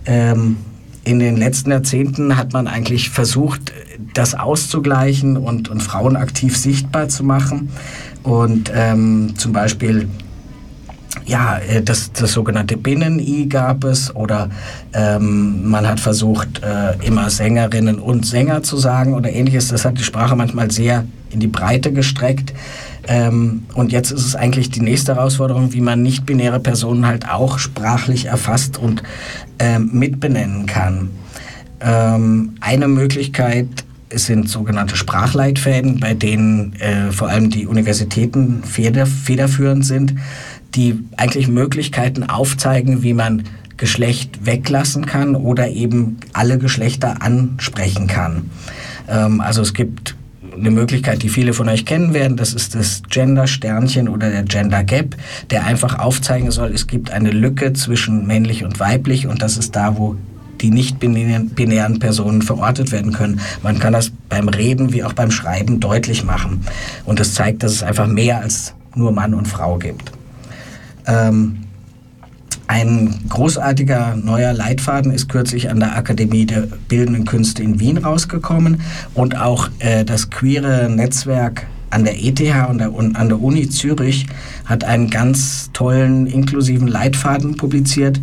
Ähm, 0.06 0.56
in 1.04 1.20
den 1.20 1.36
letzten 1.36 1.70
Jahrzehnten 1.70 2.36
hat 2.36 2.52
man 2.52 2.66
eigentlich 2.66 3.10
versucht, 3.10 3.72
das 4.14 4.34
auszugleichen 4.34 5.36
und, 5.36 5.68
und 5.68 5.82
Frauen 5.82 6.16
aktiv 6.16 6.56
sichtbar 6.56 7.08
zu 7.08 7.24
machen. 7.24 7.70
Und 8.24 8.70
ähm, 8.74 9.34
zum 9.36 9.52
Beispiel 9.52 10.08
ja, 11.28 11.58
äh, 11.58 11.82
das, 11.82 12.10
das 12.12 12.32
sogenannte 12.32 12.76
Binnen-I 12.76 13.46
gab 13.48 13.84
es 13.84 14.14
oder 14.14 14.48
ähm, 14.94 15.68
man 15.68 15.86
hat 15.86 16.00
versucht, 16.00 16.62
äh, 16.62 16.94
immer 17.06 17.30
Sängerinnen 17.30 17.98
und 17.98 18.26
Sänger 18.26 18.62
zu 18.62 18.78
sagen 18.78 19.14
oder 19.14 19.30
ähnliches. 19.30 19.68
Das 19.68 19.84
hat 19.84 19.98
die 19.98 20.02
Sprache 20.02 20.34
manchmal 20.34 20.70
sehr 20.70 21.04
in 21.30 21.40
die 21.40 21.46
Breite 21.46 21.92
gestreckt. 21.92 22.54
Ähm, 23.06 23.64
und 23.74 23.92
jetzt 23.92 24.10
ist 24.10 24.24
es 24.24 24.34
eigentlich 24.34 24.70
die 24.70 24.80
nächste 24.80 25.14
Herausforderung, 25.14 25.72
wie 25.72 25.80
man 25.80 26.02
nicht-binäre 26.02 26.60
Personen 26.60 27.06
halt 27.06 27.28
auch 27.28 27.58
sprachlich 27.58 28.26
erfasst 28.26 28.78
und 28.78 29.02
ähm, 29.58 29.90
mitbenennen 29.92 30.66
kann. 30.66 31.10
Ähm, 31.80 32.54
eine 32.60 32.88
Möglichkeit 32.88 33.68
sind 34.10 34.48
sogenannte 34.48 34.96
Sprachleitfäden, 34.96 36.00
bei 36.00 36.14
denen 36.14 36.74
äh, 36.80 37.12
vor 37.12 37.28
allem 37.28 37.50
die 37.50 37.66
Universitäten 37.66 38.62
feder, 38.64 39.04
federführend 39.04 39.84
sind 39.84 40.14
die 40.74 40.98
eigentlich 41.16 41.48
Möglichkeiten 41.48 42.24
aufzeigen, 42.24 43.02
wie 43.02 43.14
man 43.14 43.44
Geschlecht 43.76 44.44
weglassen 44.44 45.06
kann 45.06 45.36
oder 45.36 45.68
eben 45.68 46.18
alle 46.32 46.58
Geschlechter 46.58 47.22
ansprechen 47.22 48.06
kann. 48.06 48.50
Ähm, 49.08 49.40
also 49.40 49.62
es 49.62 49.72
gibt 49.72 50.16
eine 50.54 50.70
Möglichkeit, 50.70 51.22
die 51.22 51.28
viele 51.28 51.52
von 51.52 51.68
euch 51.68 51.86
kennen 51.86 52.14
werden, 52.14 52.36
das 52.36 52.52
ist 52.52 52.74
das 52.74 53.02
Gender-Sternchen 53.08 54.08
oder 54.08 54.30
der 54.30 54.42
Gender 54.42 54.82
Gap, 54.82 55.16
der 55.50 55.64
einfach 55.64 55.98
aufzeigen 55.98 56.50
soll, 56.50 56.72
es 56.72 56.88
gibt 56.88 57.10
eine 57.10 57.30
Lücke 57.30 57.72
zwischen 57.74 58.26
männlich 58.26 58.64
und 58.64 58.80
weiblich 58.80 59.28
und 59.28 59.40
das 59.40 59.56
ist 59.56 59.76
da, 59.76 59.96
wo 59.96 60.16
die 60.60 60.70
nicht 60.70 60.98
binären 60.98 61.98
Personen 62.00 62.42
verortet 62.42 62.90
werden 62.90 63.12
können. 63.12 63.40
Man 63.62 63.78
kann 63.78 63.92
das 63.92 64.10
beim 64.28 64.48
Reden 64.48 64.92
wie 64.92 65.04
auch 65.04 65.12
beim 65.12 65.30
Schreiben 65.30 65.78
deutlich 65.78 66.24
machen. 66.24 66.64
Und 67.04 67.20
das 67.20 67.34
zeigt, 67.34 67.62
dass 67.62 67.70
es 67.70 67.82
einfach 67.84 68.08
mehr 68.08 68.40
als 68.40 68.74
nur 68.96 69.12
Mann 69.12 69.34
und 69.34 69.46
Frau 69.46 69.78
gibt. 69.78 70.10
Ähm, 71.08 71.64
ein 72.68 73.14
großartiger 73.30 74.14
neuer 74.16 74.52
Leitfaden 74.52 75.10
ist 75.10 75.30
kürzlich 75.30 75.70
an 75.70 75.80
der 75.80 75.96
Akademie 75.96 76.44
der 76.44 76.68
Bildenden 76.88 77.24
Künste 77.24 77.62
in 77.62 77.80
Wien 77.80 77.96
rausgekommen 77.96 78.82
und 79.14 79.40
auch 79.40 79.70
äh, 79.78 80.04
das 80.04 80.28
queere 80.28 80.90
Netzwerk 80.90 81.66
an 81.90 82.04
der 82.04 82.22
ETH 82.22 82.68
und, 82.68 82.78
der, 82.78 82.92
und 82.92 83.16
an 83.16 83.28
der 83.28 83.40
Uni 83.40 83.70
Zürich 83.70 84.26
hat 84.66 84.84
einen 84.84 85.08
ganz 85.08 85.70
tollen 85.72 86.26
inklusiven 86.26 86.86
Leitfaden 86.86 87.56
publiziert, 87.56 88.20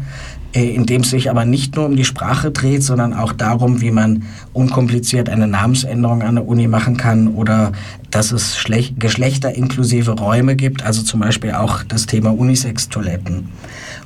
in 0.63 0.85
dem 0.85 1.01
es 1.01 1.09
sich 1.09 1.29
aber 1.29 1.43
nicht 1.43 1.75
nur 1.75 1.85
um 1.85 1.95
die 1.97 2.05
Sprache 2.05 2.49
dreht, 2.49 2.81
sondern 2.81 3.13
auch 3.13 3.33
darum, 3.33 3.81
wie 3.81 3.91
man 3.91 4.23
unkompliziert 4.53 5.27
eine 5.27 5.47
Namensänderung 5.47 6.21
an 6.21 6.35
der 6.35 6.47
Uni 6.47 6.67
machen 6.67 6.95
kann 6.95 7.27
oder 7.27 7.73
dass 8.09 8.31
es 8.31 8.63
geschlechterinklusive 8.97 10.11
Räume 10.11 10.55
gibt, 10.55 10.83
also 10.83 11.03
zum 11.03 11.19
Beispiel 11.19 11.51
auch 11.51 11.83
das 11.83 12.05
Thema 12.05 12.29
Unisex-Toiletten. 12.29 13.49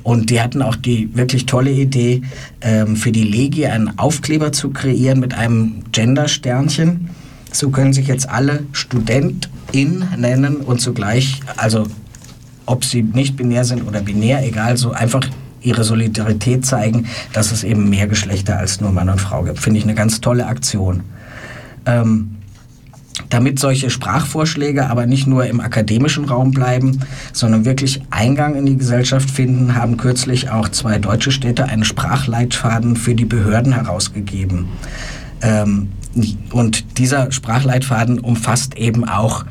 Und 0.02 0.30
die 0.30 0.40
hatten 0.40 0.62
auch 0.62 0.74
die 0.74 1.14
wirklich 1.14 1.46
tolle 1.46 1.70
Idee, 1.70 2.22
ähm, 2.62 2.96
für 2.96 3.12
die 3.12 3.24
Legi 3.24 3.66
einen 3.66 3.98
Aufkleber 3.98 4.50
zu 4.50 4.70
kreieren 4.70 5.20
mit 5.20 5.34
einem 5.34 5.84
Gender-Sternchen. 5.92 7.10
So 7.52 7.70
können 7.70 7.92
sich 7.92 8.08
jetzt 8.08 8.28
alle 8.28 8.64
Studentin 8.72 10.04
nennen 10.16 10.56
und 10.56 10.80
zugleich, 10.80 11.40
also 11.56 11.86
ob 12.66 12.84
sie 12.84 13.02
nicht 13.02 13.36
binär 13.36 13.64
sind 13.64 13.86
oder 13.86 14.00
binär, 14.00 14.44
egal, 14.44 14.76
so 14.76 14.92
einfach 14.92 15.28
ihre 15.62 15.84
Solidarität 15.84 16.64
zeigen, 16.64 17.06
dass 17.32 17.52
es 17.52 17.64
eben 17.64 17.90
mehr 17.90 18.06
Geschlechter 18.06 18.58
als 18.58 18.80
nur 18.80 18.92
Mann 18.92 19.08
und 19.08 19.20
Frau 19.20 19.42
gibt. 19.42 19.58
Finde 19.58 19.78
ich 19.78 19.84
eine 19.84 19.94
ganz 19.94 20.20
tolle 20.20 20.46
Aktion. 20.46 21.02
Ähm, 21.86 22.36
damit 23.28 23.58
solche 23.58 23.90
Sprachvorschläge 23.90 24.88
aber 24.88 25.06
nicht 25.06 25.26
nur 25.26 25.46
im 25.46 25.60
akademischen 25.60 26.24
Raum 26.24 26.52
bleiben, 26.52 27.00
sondern 27.32 27.64
wirklich 27.64 28.02
Eingang 28.10 28.54
in 28.54 28.66
die 28.66 28.76
Gesellschaft 28.76 29.30
finden, 29.30 29.74
haben 29.74 29.96
kürzlich 29.96 30.50
auch 30.50 30.68
zwei 30.68 30.98
deutsche 30.98 31.30
Städte 31.30 31.66
einen 31.66 31.84
Sprachleitfaden 31.84 32.96
für 32.96 33.14
die 33.14 33.26
Behörden 33.26 33.72
herausgegeben. 33.72 34.68
Ähm, 35.42 35.90
und 36.50 36.98
dieser 36.98 37.30
Sprachleitfaden 37.30 38.18
umfasst 38.18 38.76
eben 38.76 39.08
auch 39.08 39.44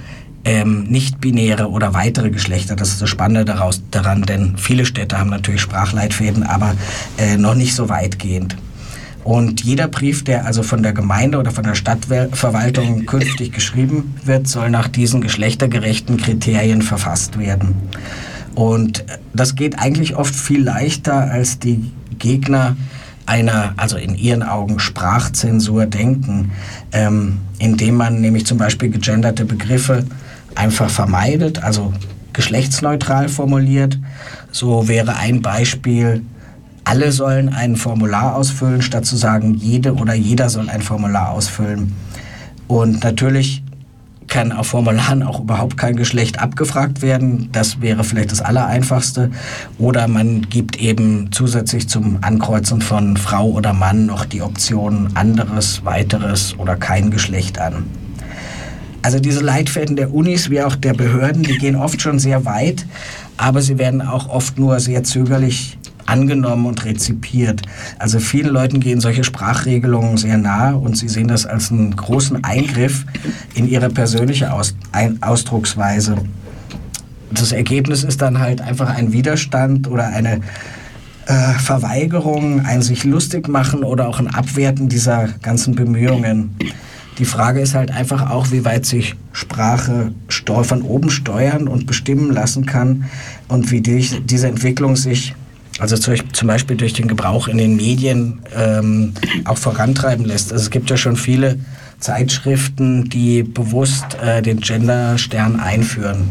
ähm, 0.45 0.83
nicht-binäre 0.83 1.69
oder 1.69 1.93
weitere 1.93 2.29
Geschlechter. 2.29 2.75
Das 2.75 2.89
ist 2.89 3.01
das 3.01 3.09
Spannende 3.09 3.45
daraus, 3.45 3.81
daran, 3.91 4.23
denn 4.23 4.57
viele 4.57 4.85
Städte 4.85 5.17
haben 5.17 5.29
natürlich 5.29 5.61
Sprachleitfäden, 5.61 6.43
aber 6.43 6.75
äh, 7.17 7.37
noch 7.37 7.55
nicht 7.55 7.75
so 7.75 7.89
weitgehend. 7.89 8.55
Und 9.23 9.63
jeder 9.63 9.87
Brief, 9.87 10.23
der 10.23 10.45
also 10.45 10.63
von 10.63 10.81
der 10.81 10.93
Gemeinde 10.93 11.37
oder 11.37 11.51
von 11.51 11.63
der 11.63 11.75
Stadtverwaltung 11.75 13.05
künftig 13.05 13.51
geschrieben 13.51 14.15
wird, 14.23 14.47
soll 14.47 14.69
nach 14.69 14.87
diesen 14.87 15.21
geschlechtergerechten 15.21 16.17
Kriterien 16.17 16.81
verfasst 16.81 17.37
werden. 17.37 17.75
Und 18.55 19.05
das 19.33 19.55
geht 19.55 19.77
eigentlich 19.77 20.15
oft 20.15 20.35
viel 20.35 20.63
leichter, 20.63 21.31
als 21.31 21.59
die 21.59 21.91
Gegner 22.17 22.75
einer, 23.25 23.73
also 23.77 23.97
in 23.97 24.15
ihren 24.15 24.41
Augen 24.41 24.79
Sprachzensur 24.79 25.85
denken, 25.85 26.51
ähm, 26.91 27.37
indem 27.59 27.95
man 27.95 28.21
nämlich 28.21 28.45
zum 28.45 28.57
Beispiel 28.57 28.89
gegenderte 28.89 29.45
Begriffe 29.45 30.05
einfach 30.59 30.89
vermeidet, 30.89 31.63
also 31.63 31.93
geschlechtsneutral 32.33 33.29
formuliert. 33.29 33.97
So 34.51 34.87
wäre 34.87 35.15
ein 35.15 35.41
Beispiel, 35.41 36.23
alle 36.83 37.11
sollen 37.11 37.49
ein 37.49 37.75
Formular 37.75 38.35
ausfüllen, 38.35 38.81
statt 38.81 39.05
zu 39.05 39.15
sagen, 39.15 39.55
jede 39.55 39.95
oder 39.95 40.13
jeder 40.13 40.49
soll 40.49 40.69
ein 40.69 40.81
Formular 40.81 41.29
ausfüllen. 41.29 41.95
Und 42.67 43.03
natürlich 43.03 43.63
kann 44.27 44.51
auf 44.51 44.67
Formularen 44.67 45.23
auch 45.23 45.39
überhaupt 45.39 45.77
kein 45.77 45.95
Geschlecht 45.95 46.39
abgefragt 46.39 47.01
werden. 47.01 47.49
Das 47.51 47.81
wäre 47.81 48.03
vielleicht 48.03 48.31
das 48.31 48.41
Allereinfachste. 48.41 49.31
Oder 49.79 50.07
man 50.07 50.41
gibt 50.49 50.77
eben 50.77 51.31
zusätzlich 51.31 51.89
zum 51.89 52.19
Ankreuzen 52.21 52.81
von 52.81 53.17
Frau 53.17 53.49
oder 53.49 53.73
Mann 53.73 54.05
noch 54.05 54.25
die 54.25 54.43
Option 54.43 55.09
anderes, 55.15 55.83
weiteres 55.83 56.55
oder 56.59 56.75
kein 56.75 57.09
Geschlecht 57.09 57.59
an. 57.59 57.85
Also 59.01 59.19
diese 59.19 59.39
Leitfäden 59.39 59.95
der 59.95 60.13
Unis 60.13 60.49
wie 60.49 60.61
auch 60.61 60.75
der 60.75 60.93
Behörden, 60.93 61.43
die 61.43 61.57
gehen 61.57 61.75
oft 61.75 62.01
schon 62.01 62.19
sehr 62.19 62.45
weit, 62.45 62.85
aber 63.37 63.61
sie 63.61 63.77
werden 63.77 64.01
auch 64.01 64.29
oft 64.29 64.59
nur 64.59 64.79
sehr 64.79 65.03
zögerlich 65.03 65.77
angenommen 66.05 66.65
und 66.65 66.83
rezipiert. 66.85 67.61
Also 67.99 68.19
vielen 68.19 68.49
Leuten 68.49 68.79
gehen 68.79 68.99
solche 68.99 69.23
Sprachregelungen 69.23 70.17
sehr 70.17 70.37
nahe 70.37 70.75
und 70.75 70.97
sie 70.97 71.07
sehen 71.07 71.27
das 71.27 71.45
als 71.45 71.71
einen 71.71 71.95
großen 71.95 72.43
Eingriff 72.43 73.05
in 73.53 73.67
ihre 73.67 73.89
persönliche 73.89 74.51
Aus 74.51 74.75
ein 74.91 75.21
Ausdrucksweise. 75.21 76.17
Das 77.31 77.51
Ergebnis 77.51 78.03
ist 78.03 78.21
dann 78.21 78.39
halt 78.39 78.59
einfach 78.59 78.89
ein 78.89 79.13
Widerstand 79.13 79.87
oder 79.87 80.07
eine 80.07 80.41
äh, 81.27 81.53
Verweigerung, 81.59 82.65
ein 82.65 82.81
sich 82.81 83.03
lustig 83.03 83.47
machen 83.47 83.83
oder 83.83 84.07
auch 84.07 84.19
ein 84.19 84.27
Abwerten 84.27 84.89
dieser 84.89 85.29
ganzen 85.43 85.75
Bemühungen. 85.75 86.55
Die 87.19 87.25
Frage 87.25 87.59
ist 87.59 87.75
halt 87.75 87.91
einfach 87.91 88.29
auch, 88.29 88.51
wie 88.51 88.63
weit 88.63 88.85
sich 88.85 89.15
Sprache 89.33 90.13
von 90.63 90.81
oben 90.81 91.09
steuern 91.09 91.67
und 91.67 91.85
bestimmen 91.85 92.31
lassen 92.31 92.65
kann 92.65 93.05
und 93.49 93.71
wie 93.71 93.81
die, 93.81 94.21
diese 94.23 94.47
Entwicklung 94.47 94.95
sich 94.95 95.35
also 95.79 95.95
zum 95.97 96.47
Beispiel 96.47 96.75
durch 96.75 96.93
den 96.93 97.07
Gebrauch 97.07 97.47
in 97.47 97.57
den 97.57 97.75
Medien 97.75 98.41
ähm, 98.55 99.13
auch 99.45 99.57
vorantreiben 99.57 100.25
lässt. 100.25 100.51
Also 100.51 100.63
es 100.63 100.69
gibt 100.71 100.89
ja 100.89 100.97
schon 100.97 101.15
viele 101.15 101.57
Zeitschriften, 101.99 103.09
die 103.09 103.43
bewusst 103.43 104.17
äh, 104.21 104.41
den 104.41 104.59
Gender-Stern 104.59 105.59
einführen. 105.59 106.29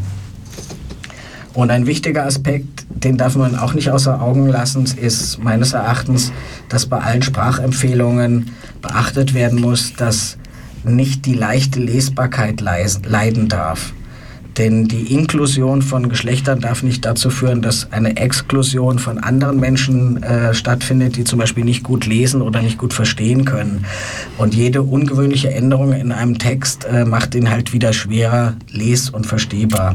Und 1.55 1.70
ein 1.70 1.87
wichtiger 1.87 2.24
Aspekt, 2.24 2.87
den 2.88 3.16
darf 3.16 3.37
man 3.37 3.57
auch 3.57 3.74
nicht 3.74 3.90
außer 3.90 4.20
Augen 4.20 4.46
lassen, 4.46 4.87
ist 5.01 5.42
meines 5.42 5.72
Erachtens, 5.72 6.33
dass 6.68 6.87
bei 6.87 6.98
allen 6.98 7.22
Sprachempfehlungen 7.22 8.53
beachtet 8.81 9.35
werden 9.35 9.61
muss, 9.61 9.92
dass 9.94 10.38
nicht 10.96 11.27
die 11.27 11.35
leichte 11.35 11.81
Lesbarkeit 11.81 12.61
leiden 12.61 13.48
darf. 13.48 13.92
Denn 14.59 14.88
die 14.88 15.14
Inklusion 15.14 15.83
von 15.83 16.09
Geschlechtern 16.09 16.61
darf 16.61 16.83
nicht 16.83 17.05
dazu 17.05 17.31
führen, 17.31 17.62
dass 17.62 17.92
eine 17.92 18.16
Exklusion 18.16 18.98
von 18.98 19.18
anderen 19.18 19.61
Menschen 19.61 20.20
äh, 20.20 20.53
stattfindet, 20.53 21.16
die 21.16 21.22
zum 21.22 21.38
Beispiel 21.38 21.64
nicht 21.64 21.85
gut 21.85 22.07
lesen 22.07 22.42
oder 22.42 22.61
nicht 22.61 22.77
gut 22.77 22.92
verstehen 22.92 23.44
können. 23.44 23.85
Und 24.37 24.55
jede 24.55 24.83
ungewöhnliche 24.83 25.53
Änderung 25.53 25.92
in 25.92 26.11
einem 26.11 26.38
Text 26.38 26.87
äh, 26.87 27.05
macht 27.05 27.37
ihn 27.37 27.51
halt 27.51 27.72
wieder 27.72 27.92
schwerer 27.92 28.55
les- 28.68 29.11
und 29.11 29.27
verstehbar. 29.27 29.94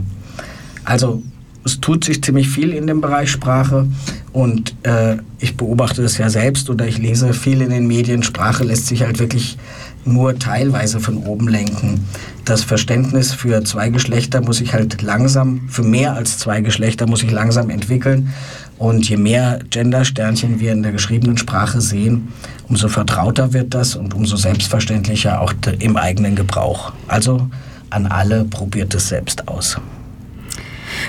Also 0.86 1.22
es 1.66 1.82
tut 1.82 2.06
sich 2.06 2.24
ziemlich 2.24 2.50
viel 2.50 2.72
in 2.72 2.88
dem 2.88 3.02
Bereich 3.02 3.32
Sprache 3.32 3.88
und 4.32 4.76
äh, 4.84 5.18
ich 5.40 5.56
beobachte 5.58 6.04
es 6.04 6.18
ja 6.18 6.30
selbst 6.30 6.70
oder 6.70 6.88
ich 6.88 6.98
lese 6.98 7.34
viel 7.34 7.62
in 7.62 7.70
den 7.70 7.88
Medien. 7.88 8.24
Sprache 8.24 8.64
lässt 8.64 8.88
sich 8.88 9.04
halt 9.04 9.20
wirklich 9.20 9.58
nur 10.06 10.38
teilweise 10.38 11.00
von 11.00 11.18
oben 11.18 11.48
lenken. 11.48 12.06
Das 12.46 12.64
Verständnis 12.64 13.34
für 13.34 13.64
zwei 13.64 13.90
Geschlechter 13.90 14.42
muss 14.42 14.58
sich 14.58 14.74
halt 14.74 15.02
langsam, 15.02 15.68
für 15.70 15.84
mehr 15.84 16.14
als 16.14 16.38
zwei 16.38 16.62
Geschlechter 16.62 17.08
muss 17.08 17.20
sich 17.20 17.32
langsam 17.32 17.70
entwickeln. 17.70 18.34
Und 18.78 19.08
je 19.08 19.18
mehr 19.18 19.60
Gender-Sternchen 19.70 20.60
wir 20.60 20.74
in 20.74 20.84
der 20.84 20.92
geschriebenen 20.92 21.38
Sprache 21.38 21.80
sehen, 21.80 22.30
umso 22.68 22.90
vertrauter 22.90 23.54
wird 23.54 23.74
das 23.74 23.96
und 23.96 24.14
umso 24.14 24.36
selbstverständlicher 24.36 25.42
auch 25.42 25.54
im 25.80 25.96
eigenen 25.96 26.36
Gebrauch. 26.36 26.92
Also 27.08 27.50
an 27.90 28.08
alle, 28.08 28.44
probiert 28.46 28.94
es 28.96 29.10
selbst 29.10 29.48
aus. 29.48 29.78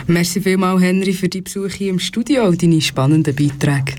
Merci 0.06 0.40
vielmals, 0.40 0.82
Henry, 0.82 1.12
für 1.12 1.28
die 1.28 1.40
Besuche 1.40 1.84
im 1.84 1.98
Studio 1.98 2.46
und 2.46 2.62
deine 2.62 2.80
spannenden 2.80 3.34
Beiträge. 3.34 3.94